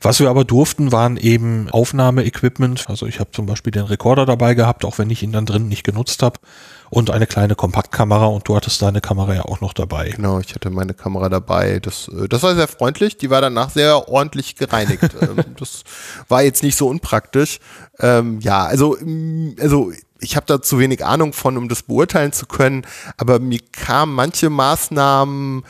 [0.02, 2.88] Was wir aber durften, waren eben Aufnahmeequipment.
[2.88, 5.68] Also ich habe zum Beispiel den Rekorder dabei gehabt, auch wenn ich ihn dann drin
[5.68, 6.40] nicht genutzt habe.
[6.88, 10.10] Und eine kleine Kompaktkamera und du hattest deine Kamera ja auch noch dabei.
[10.10, 11.78] Genau, ich hatte meine Kamera dabei.
[11.78, 13.16] Das, äh, das war sehr freundlich.
[13.16, 15.00] Die war danach sehr ordentlich gereinigt.
[15.20, 15.82] Ähm, das
[16.28, 17.58] war jetzt nicht so unpraktisch.
[17.98, 22.32] Ähm, ja, also, mm, also ich habe da zu wenig Ahnung von, um das beurteilen
[22.32, 22.86] zu können,
[23.16, 25.64] aber mir kamen manche Maßnahmen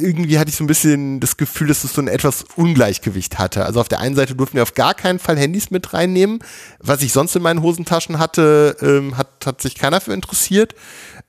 [0.00, 3.64] irgendwie hatte ich so ein bisschen das Gefühl, dass es so ein etwas Ungleichgewicht hatte.
[3.64, 6.40] Also auf der einen Seite durften wir auf gar keinen Fall Handys mit reinnehmen.
[6.80, 10.74] Was ich sonst in meinen Hosentaschen hatte, ähm, hat, hat sich keiner für interessiert.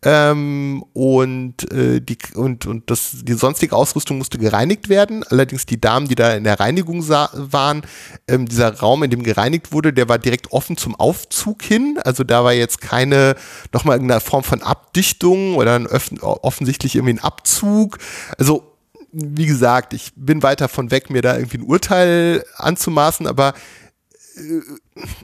[0.05, 5.23] Ähm, und, äh, die, und, und das, die sonstige Ausrüstung musste gereinigt werden.
[5.23, 7.81] Allerdings die Damen, die da in der Reinigung waren,
[8.27, 11.97] ähm, dieser Raum, in dem gereinigt wurde, der war direkt offen zum Aufzug hin.
[12.03, 13.35] Also da war jetzt keine,
[13.73, 15.87] nochmal irgendeine Form von Abdichtung oder ein
[16.21, 17.97] offensichtlich irgendwie ein Abzug.
[18.37, 18.75] Also
[19.11, 23.53] wie gesagt, ich bin weit davon weg, mir da irgendwie ein Urteil anzumaßen, aber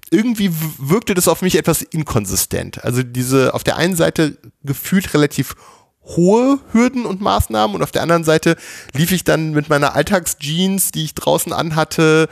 [0.10, 2.84] irgendwie wirkte das auf mich etwas inkonsistent.
[2.84, 5.56] Also diese auf der einen Seite gefühlt relativ
[6.04, 8.56] hohe Hürden und Maßnahmen und auf der anderen Seite
[8.94, 12.28] lief ich dann mit meiner Alltagsjeans, die ich draußen anhatte,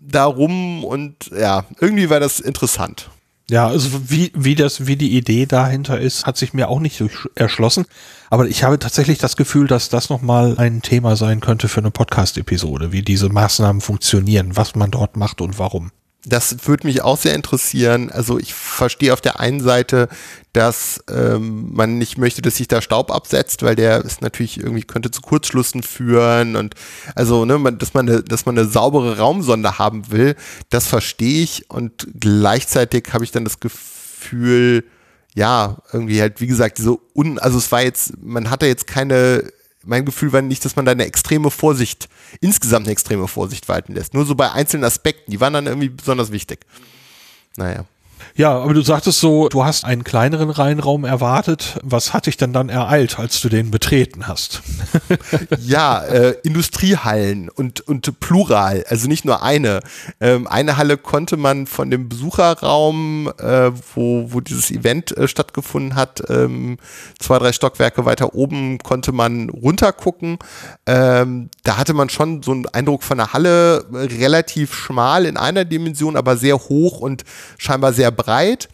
[0.00, 3.10] da rum und ja, irgendwie war das interessant.
[3.50, 7.02] Ja, also wie, wie das, wie die Idee dahinter ist, hat sich mir auch nicht
[7.34, 7.86] erschlossen.
[8.28, 11.90] Aber ich habe tatsächlich das Gefühl, dass das nochmal ein Thema sein könnte für eine
[11.90, 15.92] Podcast-Episode, wie diese Maßnahmen funktionieren, was man dort macht und warum.
[16.28, 18.10] Das würde mich auch sehr interessieren.
[18.10, 20.08] Also ich verstehe auf der einen Seite,
[20.52, 24.82] dass ähm, man nicht möchte, dass sich da Staub absetzt, weil der ist natürlich irgendwie
[24.82, 26.74] könnte zu Kurzschlüssen führen und
[27.14, 30.36] also ne, man, dass man eine, dass man eine saubere Raumsonde haben will,
[30.70, 34.84] das verstehe ich und gleichzeitig habe ich dann das Gefühl,
[35.34, 39.44] ja irgendwie halt wie gesagt diese un, also es war jetzt, man hatte jetzt keine
[39.88, 42.08] mein Gefühl war nicht, dass man da eine extreme Vorsicht,
[42.40, 44.12] insgesamt eine extreme Vorsicht walten lässt.
[44.12, 46.60] Nur so bei einzelnen Aspekten, die waren dann irgendwie besonders wichtig.
[47.56, 47.84] Naja.
[48.34, 51.78] Ja, aber du sagtest so, du hast einen kleineren Reihenraum erwartet.
[51.82, 54.62] Was hat dich denn dann ereilt, als du den betreten hast?
[55.60, 59.80] ja, äh, Industriehallen und, und plural, also nicht nur eine.
[60.20, 65.94] Ähm, eine Halle konnte man von dem Besucherraum, äh, wo, wo dieses Event äh, stattgefunden
[65.94, 66.78] hat, ähm,
[67.18, 70.38] zwei, drei Stockwerke weiter oben, konnte man runtergucken.
[70.86, 75.64] Ähm, da hatte man schon so einen Eindruck von einer Halle, relativ schmal in einer
[75.64, 77.24] Dimension, aber sehr hoch und
[77.58, 78.68] scheinbar sehr breit.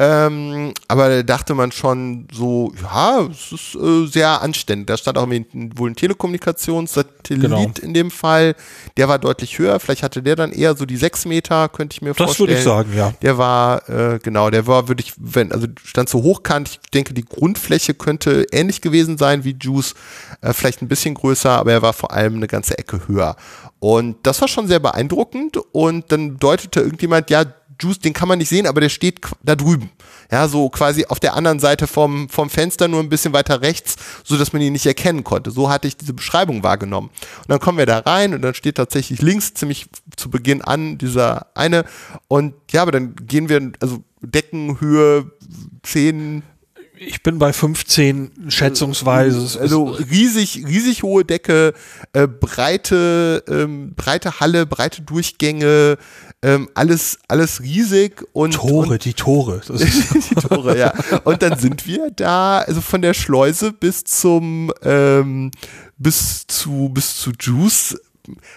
[0.00, 4.86] Ähm, aber da dachte man schon so, ja, es ist äh, sehr anständig.
[4.86, 7.72] Da stand auch wohl ein Telekommunikationssatellit genau.
[7.82, 8.54] in dem Fall.
[8.96, 9.80] Der war deutlich höher.
[9.80, 12.48] Vielleicht hatte der dann eher so die sechs Meter, könnte ich mir das vorstellen.
[12.48, 13.12] Das würde ich sagen, ja.
[13.22, 16.68] Der war, äh, genau, der war, würde ich, wenn, also stand so hochkant.
[16.68, 19.94] Ich denke, die Grundfläche könnte ähnlich gewesen sein wie Juice.
[20.42, 23.34] Äh, vielleicht ein bisschen größer, aber er war vor allem eine ganze Ecke höher.
[23.80, 25.56] Und das war schon sehr beeindruckend.
[25.72, 27.44] Und dann deutete irgendjemand, ja,
[27.80, 29.90] Juice, den kann man nicht sehen, aber der steht da drüben.
[30.30, 33.96] Ja, so quasi auf der anderen Seite vom, vom Fenster, nur ein bisschen weiter rechts,
[34.24, 35.50] so dass man ihn nicht erkennen konnte.
[35.50, 37.08] So hatte ich diese Beschreibung wahrgenommen.
[37.38, 39.86] Und dann kommen wir da rein und dann steht tatsächlich links ziemlich
[40.16, 41.84] zu Beginn an dieser eine.
[42.28, 45.30] Und ja, aber dann gehen wir, also Deckenhöhe
[45.82, 46.42] 10,
[47.00, 49.60] ich bin bei 15 schätzungsweise.
[49.60, 51.74] Also riesig, riesig hohe Decke,
[52.12, 55.96] äh, breite, ähm, breite Halle, breite Durchgänge,
[56.42, 59.60] ähm, alles, alles riesig und Tore, und, die Tore.
[59.68, 60.92] die Tore, ja.
[61.24, 65.50] Und dann sind wir da, also von der Schleuse bis zum, ähm,
[65.96, 68.00] bis zu, bis zu Juice.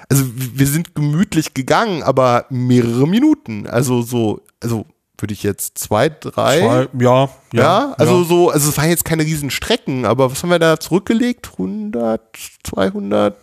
[0.10, 3.66] Also wir sind gemütlich gegangen, aber mehrere Minuten.
[3.66, 4.86] Also so, also
[5.22, 6.60] würde ich jetzt zwei, drei.
[6.60, 7.96] Zwei, ja, ja, ja.
[7.98, 8.24] also ja.
[8.26, 11.52] so, also es waren jetzt keine riesen Strecken, aber was haben wir da zurückgelegt?
[11.54, 12.22] 100,
[12.64, 13.36] 200?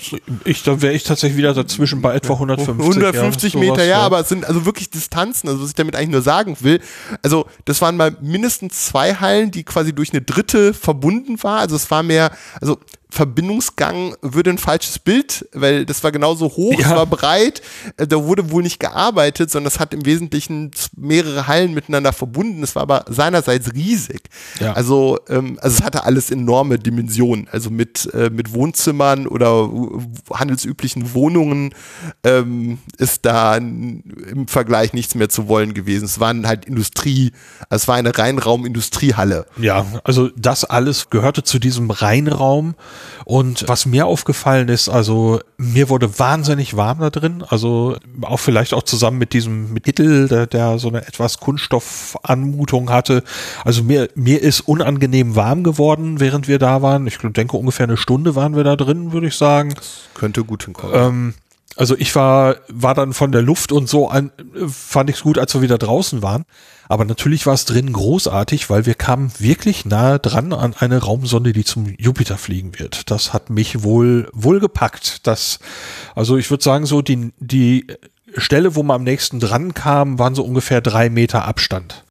[0.44, 2.78] Ich, da wäre ich tatsächlich wieder dazwischen bei etwa 150.
[2.78, 5.96] 150 ja, Meter, sowas, ja, aber es sind also wirklich Distanzen, also was ich damit
[5.96, 6.80] eigentlich nur sagen will.
[7.22, 11.60] Also das waren mal mindestens zwei Hallen, die quasi durch eine dritte verbunden war.
[11.60, 12.78] Also es war mehr, also
[13.10, 16.86] Verbindungsgang würde ein falsches Bild, weil das war genauso hoch, ja.
[16.86, 17.62] es war breit,
[17.96, 22.62] äh, da wurde wohl nicht gearbeitet, sondern es hat im Wesentlichen mehrere Hallen miteinander verbunden.
[22.62, 24.22] Es war aber seinerseits riesig.
[24.60, 24.74] Ja.
[24.74, 29.70] Also, ähm, also es hatte alles enorme Dimensionen, also mit, äh, mit Wohnzimmern oder
[30.32, 31.74] handelsüblichen Wohnungen
[32.24, 36.04] ähm, ist da im Vergleich nichts mehr zu wollen gewesen.
[36.04, 37.32] Es waren halt Industrie,
[37.70, 39.46] es war eine Reinraum-Industriehalle.
[39.56, 42.74] Ja, also das alles gehörte zu diesem Reinraum
[43.24, 47.44] und was mir aufgefallen ist, also mir wurde wahnsinnig warm da drin.
[47.48, 52.90] Also auch vielleicht auch zusammen mit diesem mit Hittel, der, der so eine etwas Kunststoffanmutung
[52.90, 53.22] hatte.
[53.64, 57.06] Also mir, mir ist unangenehm warm geworden, während wir da waren.
[57.06, 59.74] Ich denke, ungefähr eine Stunde waren wir da drin, würde ich sagen.
[59.74, 60.94] Das könnte gut hinkommen.
[60.94, 61.34] Ähm,
[61.78, 64.32] also ich war, war dann von der Luft und so an,
[64.66, 66.44] fand ich es gut, als wir wieder draußen waren.
[66.88, 71.52] Aber natürlich war es drin großartig, weil wir kamen wirklich nahe dran an eine Raumsonde,
[71.52, 73.10] die zum Jupiter fliegen wird.
[73.12, 75.26] Das hat mich wohl, wohl gepackt.
[75.28, 75.60] Das,
[76.16, 77.86] also ich würde sagen, so die, die
[78.36, 82.04] Stelle, wo man am nächsten dran kam, waren so ungefähr drei Meter Abstand.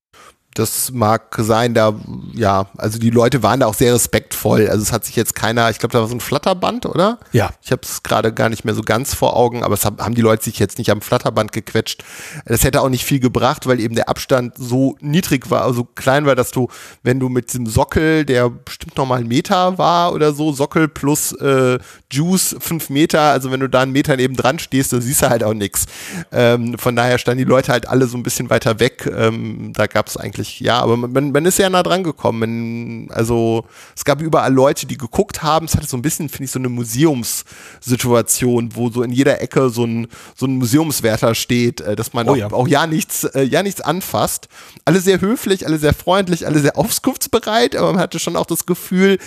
[0.58, 1.94] Das mag sein, da,
[2.34, 4.68] ja, also die Leute waren da auch sehr respektvoll.
[4.68, 7.20] Also es hat sich jetzt keiner, ich glaube, da war so ein Flatterband, oder?
[7.32, 7.52] Ja.
[7.62, 10.22] Ich habe es gerade gar nicht mehr so ganz vor Augen, aber es haben die
[10.22, 12.04] Leute sich jetzt nicht am Flatterband gequetscht.
[12.46, 16.26] Das hätte auch nicht viel gebracht, weil eben der Abstand so niedrig war, also klein
[16.26, 16.70] war, dass du,
[17.04, 21.34] wenn du mit dem Sockel, der bestimmt nochmal ein Meter war oder so, Sockel plus
[21.34, 21.78] äh,
[22.10, 25.30] Juice fünf Meter, also wenn du da einen Meter neben dran stehst, dann siehst du
[25.30, 25.86] halt auch nichts.
[26.32, 29.12] Ähm, von daher standen die Leute halt alle so ein bisschen weiter weg.
[29.14, 30.62] Ähm, da gab es eigentlich.
[30.62, 33.10] Ja, aber man, man ist ja nah dran gekommen.
[33.12, 33.66] Also
[33.96, 35.66] es gab überall Leute, die geguckt haben.
[35.66, 39.70] Es hatte so ein bisschen, finde ich, so eine Museumssituation, wo so in jeder Ecke
[39.70, 42.52] so ein, so ein Museumswärter steht, äh, dass man oh, auch, ja.
[42.52, 44.48] auch ja nichts, äh, ja nichts anfasst.
[44.86, 48.66] Alle sehr höflich, alle sehr freundlich, alle sehr auskunftsbereit, aber man hatte schon auch das
[48.66, 49.18] Gefühl,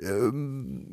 [0.00, 0.86] ähm,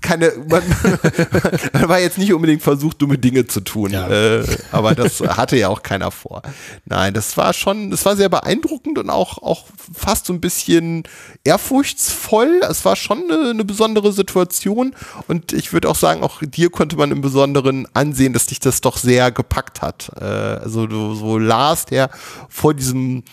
[0.00, 0.62] keine, man,
[1.88, 3.90] war jetzt nicht unbedingt versucht, dumme Dinge zu tun.
[3.90, 4.08] Ja.
[4.08, 6.42] Äh, aber das hatte ja auch keiner vor.
[6.84, 11.04] Nein, das war schon, das war sehr beeindruckend und auch, auch fast so ein bisschen
[11.44, 12.60] ehrfurchtsvoll.
[12.68, 14.94] Es war schon eine, eine besondere Situation
[15.28, 18.80] und ich würde auch sagen, auch dir konnte man im Besonderen ansehen, dass dich das
[18.80, 20.12] doch sehr gepackt hat.
[20.20, 22.10] Äh, also du so Lars, der
[22.48, 23.24] vor diesem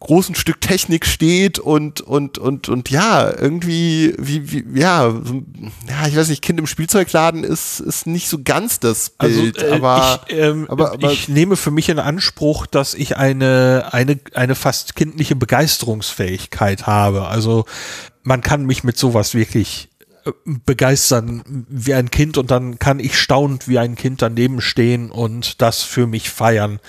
[0.00, 6.16] großen Stück Technik steht und und und und ja irgendwie wie, wie ja ja ich
[6.16, 10.20] weiß nicht Kind im Spielzeugladen ist ist nicht so ganz das Bild also, äh, aber,
[10.28, 14.54] ich, ähm, aber, aber ich nehme für mich in Anspruch dass ich eine eine eine
[14.54, 17.26] fast kindliche Begeisterungsfähigkeit habe.
[17.28, 17.64] Also
[18.22, 19.88] man kann mich mit sowas wirklich
[20.44, 25.60] begeistern wie ein Kind und dann kann ich staunend wie ein Kind daneben stehen und
[25.62, 26.80] das für mich feiern.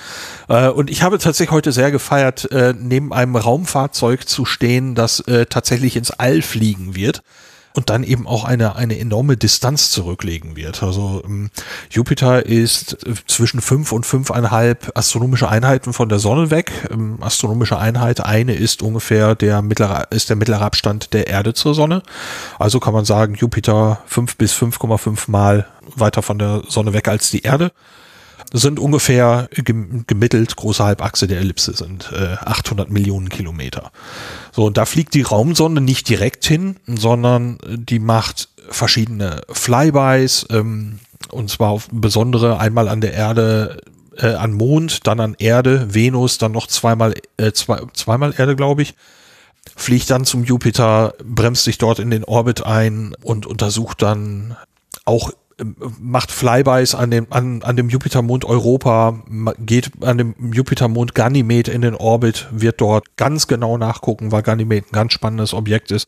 [0.47, 5.19] Äh, und ich habe tatsächlich heute sehr gefeiert, äh, neben einem Raumfahrzeug zu stehen, das
[5.21, 7.23] äh, tatsächlich ins All fliegen wird
[7.77, 10.81] und dann eben auch eine, eine enorme Distanz zurücklegen wird.
[10.81, 11.51] Also ähm,
[11.91, 16.71] Jupiter ist äh, zwischen fünf und fünfeinhalb astronomische Einheiten von der Sonne weg.
[16.91, 21.75] Ähm, astronomische Einheit, eine ist ungefähr der mittlere, ist der mittlere Abstand der Erde zur
[21.75, 22.01] Sonne.
[22.57, 27.29] Also kann man sagen, Jupiter fünf bis 5,5 Mal weiter von der Sonne weg als
[27.29, 27.71] die Erde
[28.53, 33.91] sind ungefähr gemittelt große Halbachse der Ellipse sind äh, 800 Millionen Kilometer.
[34.51, 40.99] So, und da fliegt die Raumsonde nicht direkt hin, sondern die macht verschiedene Flybys, ähm,
[41.29, 43.81] und zwar auf besondere, einmal an der Erde,
[44.17, 48.81] äh, an Mond, dann an Erde, Venus, dann noch zweimal, äh, zwei, zweimal Erde, glaube
[48.81, 48.95] ich
[49.75, 54.55] fliegt dann zum Jupiter, bremst sich dort in den Orbit ein und untersucht dann
[55.05, 55.31] auch
[55.99, 59.23] macht Flybys an dem, an, an dem Jupitermond Europa,
[59.59, 64.87] geht an dem Jupitermond Ganymed in den Orbit, wird dort ganz genau nachgucken, weil Ganymed
[64.87, 66.07] ein ganz spannendes Objekt ist.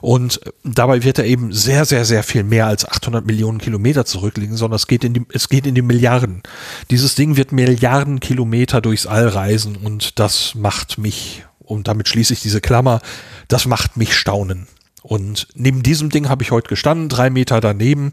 [0.00, 4.56] Und dabei wird er eben sehr, sehr, sehr viel mehr als 800 Millionen Kilometer zurückliegen,
[4.56, 6.42] sondern es geht in die, es geht in die Milliarden.
[6.90, 12.32] Dieses Ding wird Milliarden Kilometer durchs All reisen und das macht mich, und damit schließe
[12.32, 13.00] ich diese Klammer,
[13.48, 14.66] das macht mich staunen.
[15.06, 18.12] Und neben diesem Ding habe ich heute gestanden, drei Meter daneben.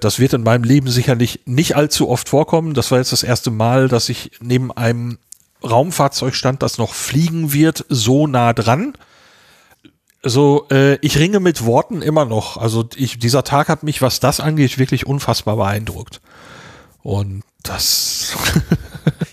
[0.00, 2.72] Das wird in meinem Leben sicherlich nicht allzu oft vorkommen.
[2.72, 5.18] Das war jetzt das erste Mal, dass ich neben einem
[5.64, 8.92] Raumfahrzeug stand, das noch fliegen wird, so nah dran.
[10.22, 12.58] So, äh, ich ringe mit Worten immer noch.
[12.58, 16.20] Also ich, dieser Tag hat mich, was das angeht, wirklich unfassbar beeindruckt.
[17.02, 18.36] Und Das.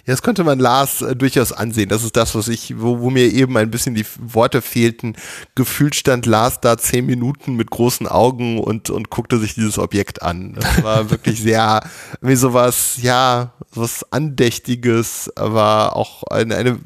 [0.08, 1.90] Ja, das konnte man Lars äh, durchaus ansehen.
[1.90, 5.18] Das ist das, was ich, wo, wo mir eben ein bisschen die Worte fehlten.
[5.54, 10.22] Gefühlt stand Lars da zehn Minuten mit großen Augen und, und guckte sich dieses Objekt
[10.22, 10.54] an.
[10.54, 11.82] Das war wirklich sehr,
[12.22, 16.80] wie sowas, ja, was Andächtiges, aber auch eine, eine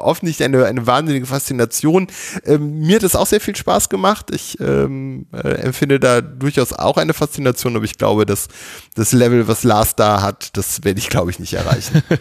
[0.00, 2.08] offensichtlich eine, eine wahnsinnige Faszination.
[2.44, 4.32] Ähm, mir hat es auch sehr viel Spaß gemacht.
[4.32, 8.48] Ich ähm, äh, empfinde da durchaus auch eine Faszination, aber ich glaube, dass
[8.96, 12.02] das Level, was Lars da hat, das werde ich, glaube ich, nicht erreichen.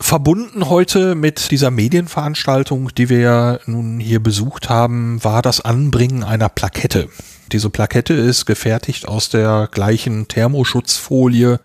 [0.00, 6.22] Verbunden heute mit dieser Medienveranstaltung, die wir ja nun hier besucht haben, war das Anbringen
[6.22, 7.08] einer Plakette.
[7.50, 11.60] Diese Plakette ist gefertigt aus der gleichen Thermoschutzfolie,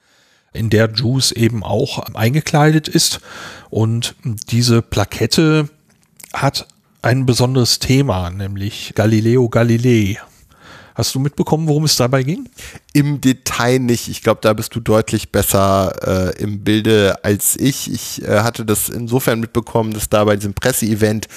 [0.52, 3.22] in der Juice eben auch eingekleidet ist.
[3.70, 4.16] Und
[4.50, 5.70] diese Plakette
[6.34, 6.68] hat
[7.02, 10.20] ein besonderes Thema, nämlich Galileo Galilei.
[10.96, 12.50] Hast du mitbekommen, worum es dabei ging?
[12.94, 14.08] Im Detail nicht.
[14.10, 17.92] Ich glaube, da bist du deutlich besser äh, im Bilde als ich.
[17.92, 21.28] Ich äh, hatte das insofern mitbekommen, dass da bei diesem Presseevent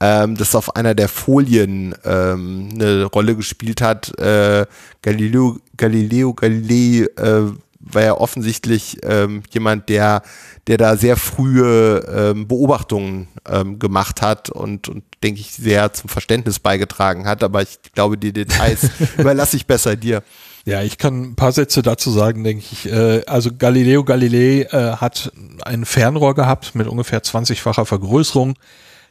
[0.00, 4.18] ähm, das auf einer der Folien ähm, eine Rolle gespielt hat.
[4.18, 4.66] Äh,
[5.02, 7.52] Galileo, Galileo Galilei äh,
[7.92, 10.22] war ja offensichtlich ähm, jemand, der,
[10.66, 16.08] der da sehr frühe ähm, Beobachtungen ähm, gemacht hat und, und denke ich, sehr zum
[16.08, 17.42] Verständnis beigetragen hat.
[17.42, 20.22] Aber ich glaube, die Details überlasse ich besser dir.
[20.66, 22.90] Ja, ich kann ein paar Sätze dazu sagen, denke ich.
[22.90, 25.30] Äh, also Galileo Galilei äh, hat
[25.62, 28.54] ein Fernrohr gehabt mit ungefähr 20-facher Vergrößerung.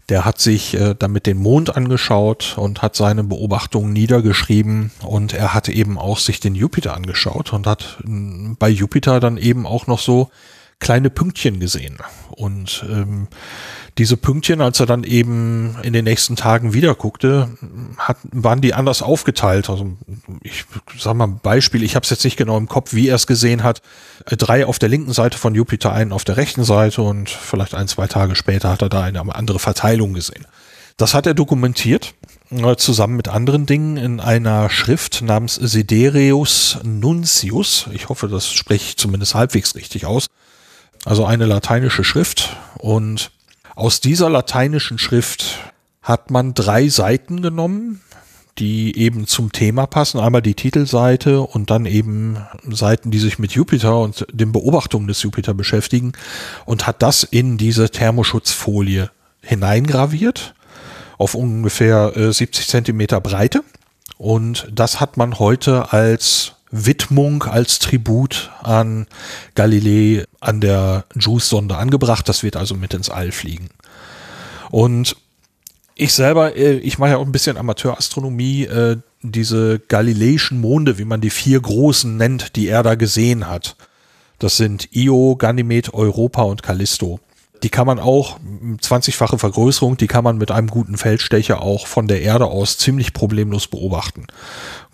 [0.10, 4.92] Der hat sich äh, damit den Mond angeschaut und hat seine Beobachtungen niedergeschrieben.
[5.02, 9.38] Und er hat eben auch sich den Jupiter angeschaut und hat äh, bei Jupiter dann
[9.38, 10.30] eben auch noch so
[10.80, 11.98] kleine Pünktchen gesehen.
[12.30, 13.28] Und ähm,
[13.98, 17.50] diese Pünktchen, als er dann eben in den nächsten Tagen wieder guckte,
[17.98, 19.70] hat, waren die anders aufgeteilt.
[19.70, 19.96] Also
[20.42, 20.66] ich
[20.98, 23.28] sag mal ein Beispiel, ich habe es jetzt nicht genau im Kopf, wie er es
[23.28, 23.82] gesehen hat.
[24.26, 27.76] Äh, drei auf der linken Seite von Jupiter, einen auf der rechten Seite und vielleicht
[27.76, 30.46] ein, zwei Tage später hat er da eine andere Verteilung gesehen.
[30.98, 32.14] Das hat er dokumentiert,
[32.52, 37.88] äh, zusammen mit anderen Dingen in einer Schrift namens Sidereus Nuncius.
[37.94, 40.28] Ich hoffe, das spreche ich zumindest halbwegs richtig aus.
[41.06, 43.32] Also eine lateinische Schrift und
[43.76, 45.60] aus dieser lateinischen Schrift
[46.02, 48.02] hat man drei Seiten genommen,
[48.60, 50.20] die eben zum Thema passen.
[50.20, 52.38] Einmal die Titelseite und dann eben
[52.70, 56.14] Seiten, die sich mit Jupiter und den Beobachtungen des Jupiter beschäftigen
[56.66, 59.10] und hat das in diese Thermoschutzfolie
[59.42, 60.54] hineingraviert
[61.18, 63.64] auf ungefähr 70 äh, Zentimeter Breite.
[64.18, 69.06] Und das hat man heute als Widmung, als Tribut an
[69.54, 72.28] Galilei an der JUICE-Sonde angebracht.
[72.28, 73.70] Das wird also mit ins All fliegen.
[74.72, 75.16] Und
[75.94, 81.06] ich selber, äh, ich mache ja auch ein bisschen Amateurastronomie, äh, diese galileischen Monde, wie
[81.06, 83.76] man die vier großen nennt, die er da gesehen hat.
[84.40, 87.20] Das sind Io, Ganymed, Europa und Callisto.
[87.62, 88.40] Die kann man auch,
[88.82, 93.14] 20-fache Vergrößerung, die kann man mit einem guten Feldstecher auch von der Erde aus ziemlich
[93.14, 94.26] problemlos beobachten.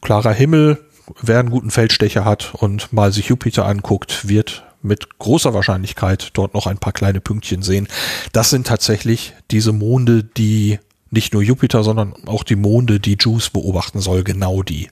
[0.01, 0.77] Klarer Himmel,
[1.21, 6.53] wer einen guten Feldstecher hat und mal sich Jupiter anguckt, wird mit großer Wahrscheinlichkeit dort
[6.53, 7.87] noch ein paar kleine Pünktchen sehen.
[8.31, 10.79] Das sind tatsächlich diese Monde, die
[11.11, 14.89] nicht nur Jupiter, sondern auch die Monde, die Juice beobachten soll, genau die.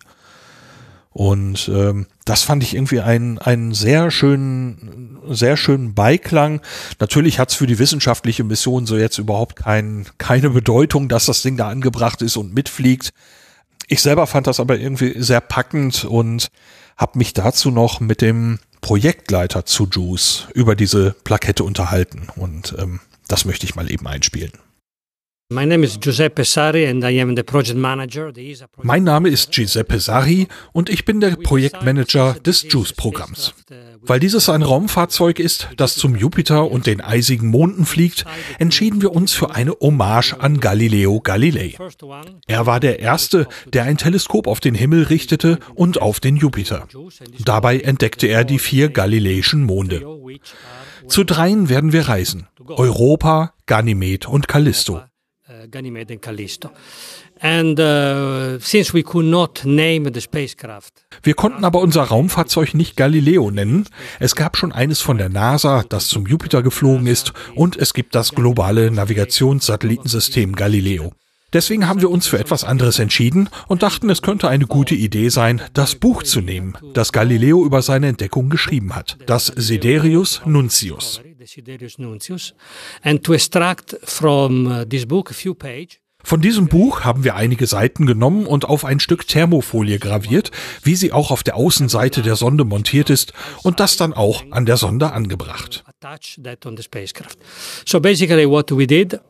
[1.12, 6.62] Und ähm, das fand ich irgendwie einen, einen sehr schönen, sehr schönen Beiklang.
[7.00, 11.42] Natürlich hat es für die wissenschaftliche Mission so jetzt überhaupt kein, keine Bedeutung, dass das
[11.42, 13.14] Ding da angebracht ist und mitfliegt.
[13.88, 16.50] Ich selber fand das aber irgendwie sehr packend und
[16.98, 23.00] habe mich dazu noch mit dem Projektleiter zu Juice über diese Plakette unterhalten und ähm,
[23.28, 24.52] das möchte ich mal eben einspielen.
[25.50, 25.70] Mein
[29.06, 33.54] Name ist Giuseppe Sari und ich bin der Projektmanager des JUICE-Programms.
[34.08, 38.26] Weil dieses ein Raumfahrzeug ist, das zum Jupiter und den eisigen Monden fliegt,
[38.58, 41.76] entschieden wir uns für eine Hommage an Galileo Galilei.
[42.48, 46.88] Er war der Erste, der ein Teleskop auf den Himmel richtete und auf den Jupiter.
[47.44, 50.06] Dabei entdeckte er die vier galileischen Monde.
[51.08, 52.48] Zu dreien werden wir reisen.
[52.66, 55.02] Europa, Ganymed und Callisto.
[55.72, 56.70] Ganymede and Callisto.
[57.40, 61.06] And uh, since we could not name the spacecraft.
[61.24, 63.86] Wir konnten aber unser Raumfahrzeug nicht Galileo nennen.
[64.20, 68.16] Es gab schon eines von der NASA, das zum Jupiter geflogen ist, und es gibt
[68.16, 71.12] das globale Navigationssatellitensystem Galileo.
[71.54, 75.30] Deswegen haben wir uns für etwas anderes entschieden und dachten, es könnte eine gute Idee
[75.30, 81.22] sein, das Buch zu nehmen, das Galileo über seine Entdeckung geschrieben hat, das Siderius Nuncius.
[83.02, 87.38] And to extract from uh, this book a few pages Von diesem Buch haben wir
[87.38, 90.52] einige Seiten genommen und auf ein Stück Thermofolie graviert,
[90.84, 93.32] wie sie auch auf der Außenseite der Sonde montiert ist
[93.64, 95.86] und das dann auch an der Sonde angebracht.
[97.86, 99.22] So basically what we did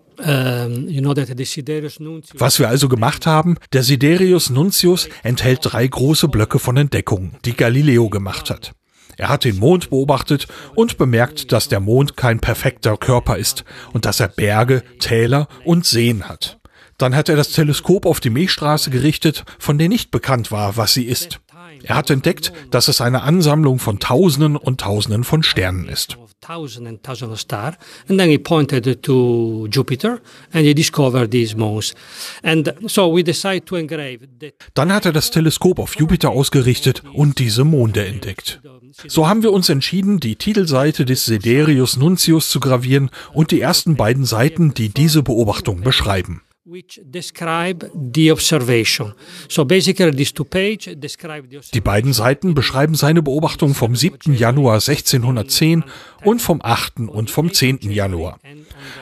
[2.39, 7.55] was wir also gemacht haben, der Siderius Nuntius enthält drei große Blöcke von Entdeckungen, die
[7.55, 8.73] Galileo gemacht hat.
[9.17, 14.05] Er hat den Mond beobachtet und bemerkt, dass der Mond kein perfekter Körper ist und
[14.05, 16.57] dass er Berge, Täler und Seen hat.
[16.97, 20.93] Dann hat er das Teleskop auf die Milchstraße gerichtet, von der nicht bekannt war, was
[20.93, 21.39] sie ist.
[21.83, 26.17] Er hat entdeckt, dass es eine Ansammlung von Tausenden und Tausenden von Sternen ist.
[34.73, 38.61] Dann hat er das Teleskop auf Jupiter ausgerichtet und diese Monde entdeckt.
[39.07, 43.95] So haben wir uns entschieden, die Titelseite des Sederius Nuntius zu gravieren und die ersten
[43.95, 46.41] beiden Seiten, die diese Beobachtung beschreiben.
[51.73, 54.33] Die beiden Seiten beschreiben seine Beobachtung vom 7.
[54.33, 55.85] Januar 1610
[56.25, 56.99] und vom 8.
[57.07, 57.79] und vom 10.
[57.91, 58.39] Januar.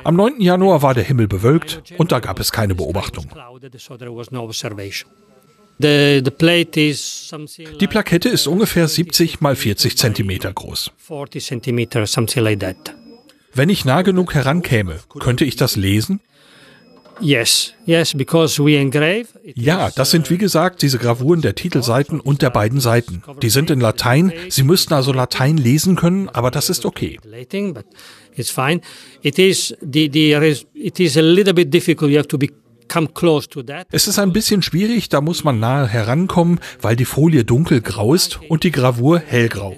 [0.03, 0.41] Am 9.
[0.41, 3.25] Januar war der Himmel bewölkt und da gab es keine Beobachtung.
[5.79, 10.91] Die Plakette ist ungefähr 70 mal 40 Zentimeter groß.
[13.53, 16.19] Wenn ich nah genug herankäme, könnte ich das lesen?
[19.55, 23.23] Ja, das sind wie gesagt diese Gravuren der Titelseiten und der beiden Seiten.
[23.41, 24.33] Die sind in Latein.
[24.49, 27.19] Sie müssten also Latein lesen können, aber das ist okay.
[28.37, 28.81] It's fine.
[29.21, 30.33] It is the, the
[30.73, 32.11] it is a little bit difficult.
[32.11, 32.49] You have to be
[33.91, 38.39] es ist ein bisschen schwierig, da muss man nahe herankommen, weil die Folie dunkelgrau ist
[38.47, 39.75] und die Gravur hellgrau.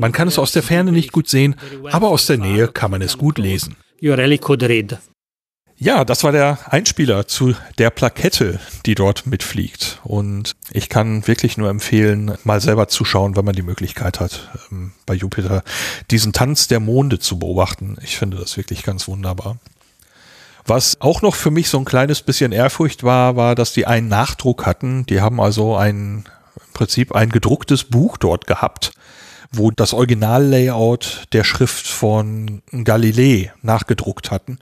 [0.00, 1.56] Man kann es aus der Ferne nicht gut sehen,
[1.90, 3.76] aber aus der Nähe kann man es gut lesen.
[5.80, 10.00] Ja, das war der Einspieler zu der Plakette, die dort mitfliegt.
[10.02, 14.92] Und ich kann wirklich nur empfehlen, mal selber zuschauen, wenn man die Möglichkeit hat, ähm,
[15.06, 15.62] bei Jupiter
[16.10, 17.96] diesen Tanz der Monde zu beobachten.
[18.02, 19.58] Ich finde das wirklich ganz wunderbar.
[20.66, 24.08] Was auch noch für mich so ein kleines bisschen Ehrfurcht war, war, dass die einen
[24.08, 25.06] Nachdruck hatten.
[25.06, 26.24] Die haben also ein,
[26.56, 28.90] im Prinzip ein gedrucktes Buch dort gehabt,
[29.50, 34.58] wo das Originallayout der Schrift von Galilei nachgedruckt hatten.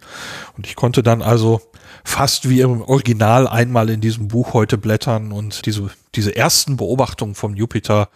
[0.57, 1.61] Und ich konnte dann also
[2.05, 7.35] fast wie im Original einmal in diesem Buch heute blättern und diese, diese ersten Beobachtungen
[7.35, 8.09] vom Jupiter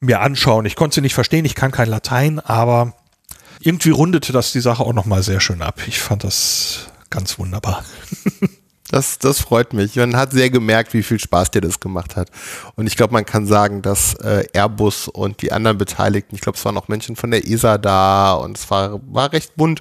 [0.00, 0.66] mir anschauen.
[0.66, 2.94] Ich konnte sie nicht verstehen, ich kann kein Latein, aber
[3.60, 5.80] irgendwie rundete das die Sache auch nochmal sehr schön ab.
[5.86, 7.84] Ich fand das ganz wunderbar.
[8.90, 9.96] Das, das freut mich.
[9.96, 12.30] Man hat sehr gemerkt, wie viel Spaß dir das gemacht hat.
[12.76, 16.56] Und ich glaube, man kann sagen, dass äh, Airbus und die anderen Beteiligten, ich glaube,
[16.56, 19.80] es waren auch Menschen von der ESA da und es war, war recht bunt.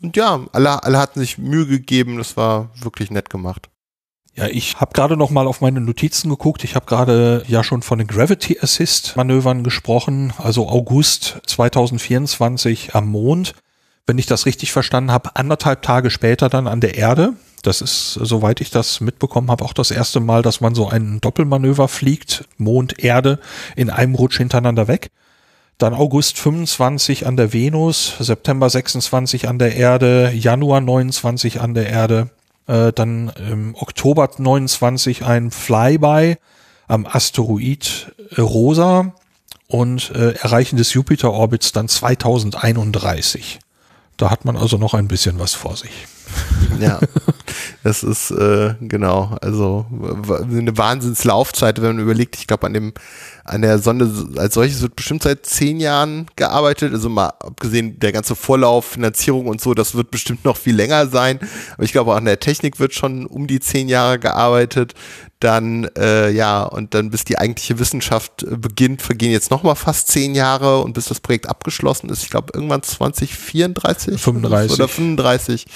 [0.00, 2.16] Und ja, alle, alle hatten sich Mühe gegeben.
[2.16, 3.68] Das war wirklich nett gemacht.
[4.34, 6.64] Ja, ich habe gerade noch mal auf meine Notizen geguckt.
[6.64, 13.08] Ich habe gerade ja schon von den Gravity Assist Manövern gesprochen, also August 2024 am
[13.08, 13.54] Mond
[14.06, 17.34] wenn ich das richtig verstanden habe, anderthalb Tage später dann an der Erde.
[17.66, 21.20] Das ist, soweit ich das mitbekommen habe, auch das erste Mal, dass man so ein
[21.20, 23.40] Doppelmanöver fliegt, Mond, Erde,
[23.74, 25.10] in einem Rutsch hintereinander weg.
[25.76, 31.88] Dann August 25 an der Venus, September 26 an der Erde, Januar 29 an der
[31.88, 32.30] Erde,
[32.68, 36.36] äh, dann im Oktober 29 ein Flyby
[36.86, 39.12] am Asteroid Rosa
[39.66, 43.58] und äh, Erreichen des Jupiter-Orbits dann 2031.
[44.18, 46.06] Da hat man also noch ein bisschen was vor sich.
[46.78, 47.00] Ja,
[47.86, 49.86] das ist äh, genau, also
[50.50, 52.92] eine Wahnsinnslaufzeit, wenn man überlegt, ich glaube an dem
[53.44, 54.10] an der Sonde
[54.40, 59.46] als solches wird bestimmt seit zehn Jahren gearbeitet, also mal abgesehen der ganze Vorlauf, Finanzierung
[59.46, 61.38] und so, das wird bestimmt noch viel länger sein,
[61.74, 64.94] aber ich glaube auch an der Technik wird schon um die zehn Jahre gearbeitet
[65.40, 69.74] dann äh, ja und dann bis die eigentliche Wissenschaft äh, beginnt, vergehen jetzt noch mal
[69.74, 74.72] fast zehn Jahre und bis das Projekt abgeschlossen ist, ich glaube irgendwann 2034 35.
[74.72, 75.66] oder 35.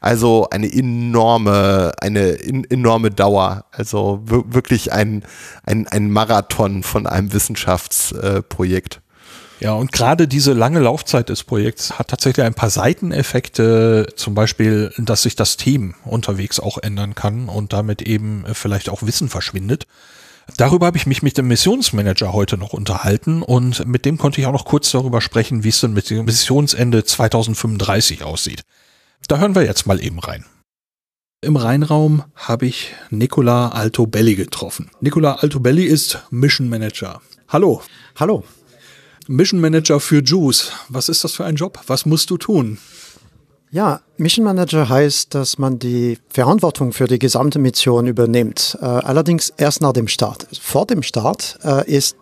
[0.00, 3.64] Also eine enorme, eine in, enorme Dauer.
[3.70, 5.24] Also wirklich ein,
[5.64, 8.96] ein, ein Marathon von einem Wissenschaftsprojekt.
[8.96, 9.05] Äh,
[9.60, 14.92] ja, und gerade diese lange Laufzeit des Projekts hat tatsächlich ein paar Seiteneffekte, zum Beispiel,
[14.98, 19.86] dass sich das Team unterwegs auch ändern kann und damit eben vielleicht auch Wissen verschwindet.
[20.56, 24.46] Darüber habe ich mich mit dem Missionsmanager heute noch unterhalten und mit dem konnte ich
[24.46, 28.62] auch noch kurz darüber sprechen, wie es denn mit dem Missionsende 2035 aussieht.
[29.26, 30.44] Da hören wir jetzt mal eben rein.
[31.40, 34.90] Im Rheinraum habe ich Nicola Altobelli getroffen.
[35.00, 37.20] Nicola Altobelli ist Mission Manager.
[37.48, 37.82] Hallo.
[38.16, 38.44] Hallo.
[39.28, 40.72] Mission Manager für JUICE.
[40.88, 41.80] Was ist das für ein Job?
[41.86, 42.78] Was musst du tun?
[43.72, 48.78] Ja, Mission Manager heißt, dass man die Verantwortung für die gesamte Mission übernimmt.
[48.80, 50.46] Äh, allerdings erst nach dem Start.
[50.60, 52.16] Vor dem Start äh, ist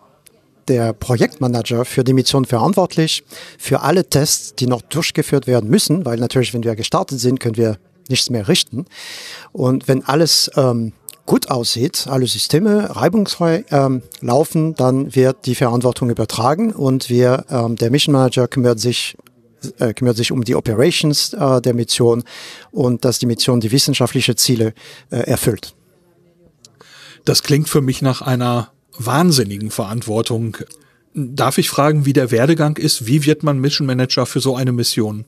[0.67, 3.23] der Projektmanager für die Mission verantwortlich
[3.59, 7.57] für alle Tests, die noch durchgeführt werden müssen, weil natürlich, wenn wir gestartet sind, können
[7.57, 7.77] wir
[8.09, 8.85] nichts mehr richten.
[9.51, 10.93] Und wenn alles ähm,
[11.25, 17.75] gut aussieht, alle Systeme reibungsfrei ähm, laufen, dann wird die Verantwortung übertragen und wir, ähm,
[17.75, 19.17] der Mission Manager kümmert sich
[19.79, 22.23] äh, kümmert sich um die Operations äh, der Mission
[22.71, 24.73] und dass die Mission die wissenschaftlichen Ziele
[25.09, 25.73] äh, erfüllt.
[27.23, 30.57] Das klingt für mich nach einer wahnsinnigen Verantwortung.
[31.15, 33.07] Darf ich fragen, wie der Werdegang ist?
[33.07, 35.25] Wie wird man Mission Manager für so eine Mission?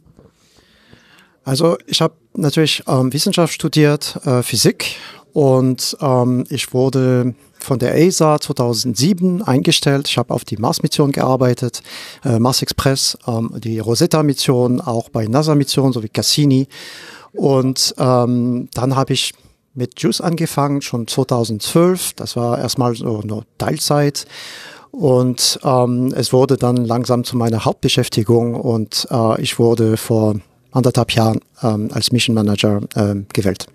[1.44, 4.98] Also ich habe natürlich ähm, Wissenschaft studiert, äh, Physik
[5.34, 10.08] und ähm, ich wurde von der ESA 2007 eingestellt.
[10.08, 11.82] Ich habe auf die Mars-Mission gearbeitet,
[12.24, 16.68] äh, Mars Express, ähm, die Rosetta-Mission, auch bei NASA-Missionen sowie Cassini.
[17.34, 19.34] Und ähm, dann habe ich
[19.74, 22.14] mit JUICE angefangen, schon 2012.
[22.14, 24.26] Das war erstmal so nur Teilzeit.
[24.92, 30.36] Und ähm, es wurde dann langsam zu meiner Hauptbeschäftigung und äh, ich wurde vor
[30.72, 33.68] anderthalb Jahren ähm, als Mission Manager äh, gewählt.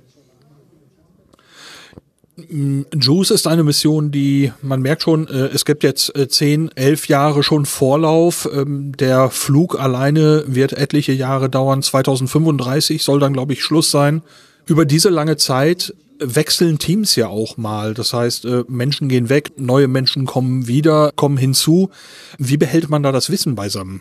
[2.37, 7.09] JUICE ist eine Mission, die, man merkt schon, äh, es gibt jetzt äh, zehn, elf
[7.09, 8.49] Jahre schon Vorlauf.
[8.51, 11.83] Ähm, der Flug alleine wird etliche Jahre dauern.
[11.83, 14.23] 2035 soll dann, glaube ich, Schluss sein.
[14.65, 17.93] Über diese lange Zeit wechseln Teams ja auch mal.
[17.93, 21.91] Das heißt, äh, Menschen gehen weg, neue Menschen kommen wieder, kommen hinzu.
[22.39, 24.01] Wie behält man da das Wissen beisammen?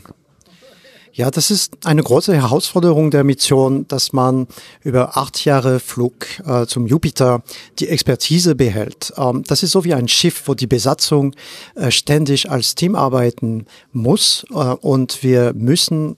[1.22, 4.48] Ja, das ist eine große Herausforderung der Mission, dass man
[4.82, 7.44] über acht Jahre Flug äh, zum Jupiter
[7.78, 9.14] die Expertise behält.
[9.18, 11.36] Ähm, das ist so wie ein Schiff, wo die Besatzung
[11.76, 16.16] äh, ständig als Team arbeiten muss äh, und wir müssen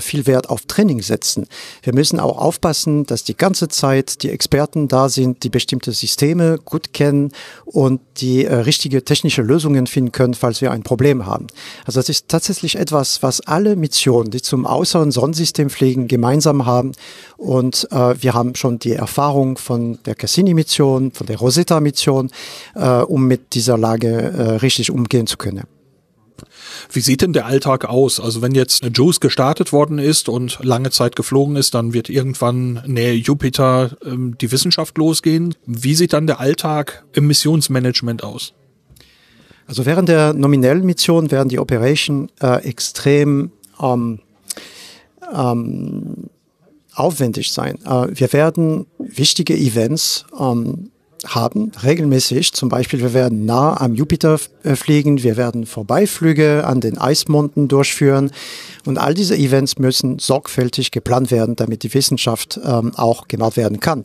[0.00, 1.46] viel Wert auf Training setzen.
[1.82, 6.58] Wir müssen auch aufpassen, dass die ganze Zeit die Experten da sind, die bestimmte Systeme
[6.64, 7.32] gut kennen
[7.64, 11.46] und die äh, richtige technische Lösungen finden können, falls wir ein Problem haben.
[11.84, 16.92] Also das ist tatsächlich etwas, was alle Missionen, die zum äußeren Sonnensystem fliegen, gemeinsam haben.
[17.36, 22.30] Und äh, wir haben schon die Erfahrung von der Cassini-Mission, von der Rosetta-Mission,
[22.74, 25.77] äh, um mit dieser Lage äh, richtig umgehen zu können.
[26.90, 28.20] Wie sieht denn der Alltag aus?
[28.20, 32.82] Also wenn jetzt JUICE gestartet worden ist und lange Zeit geflogen ist, dann wird irgendwann
[32.86, 35.54] nähe Jupiter ähm, die Wissenschaft losgehen.
[35.66, 38.54] Wie sieht dann der Alltag im Missionsmanagement aus?
[39.66, 44.20] Also während der nominellen Mission werden die Operation äh, extrem ähm,
[45.34, 46.30] ähm,
[46.94, 47.78] aufwendig sein.
[47.84, 50.90] Äh, wir werden wichtige Events ähm,
[51.26, 52.52] haben, regelmäßig.
[52.52, 57.68] Zum Beispiel, wir werden nah am Jupiter äh, fliegen, wir werden Vorbeiflüge an den Eismonden
[57.68, 58.30] durchführen
[58.86, 63.80] und all diese Events müssen sorgfältig geplant werden, damit die Wissenschaft ähm, auch gemacht werden
[63.80, 64.04] kann.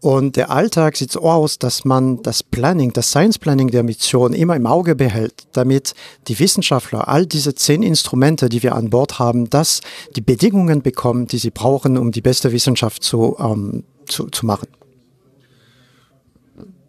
[0.00, 4.32] Und der Alltag sieht so aus, dass man das Planning, das Science Planning der Mission
[4.32, 5.92] immer im Auge behält, damit
[6.26, 9.80] die Wissenschaftler all diese zehn Instrumente, die wir an Bord haben, dass
[10.16, 14.68] die Bedingungen bekommen, die sie brauchen, um die beste Wissenschaft zu, ähm, zu, zu machen.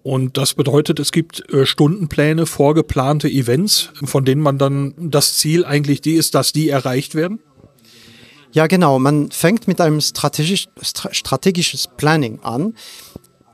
[0.03, 5.63] Und das bedeutet, es gibt äh, Stundenpläne, vorgeplante Events, von denen man dann das Ziel
[5.63, 7.39] eigentlich die ist, dass die erreicht werden?
[8.51, 8.99] Ja, genau.
[8.99, 12.73] Man fängt mit einem strategisch, strategisches Planning an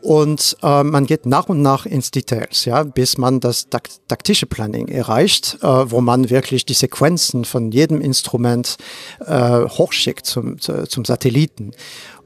[0.02, 4.88] und äh, man geht nach und nach ins Details, ja, bis man das taktische Planning
[4.88, 8.78] erreicht, äh, wo man wirklich die Sequenzen von jedem Instrument
[9.26, 11.72] äh, hochschickt zum, zum Satelliten.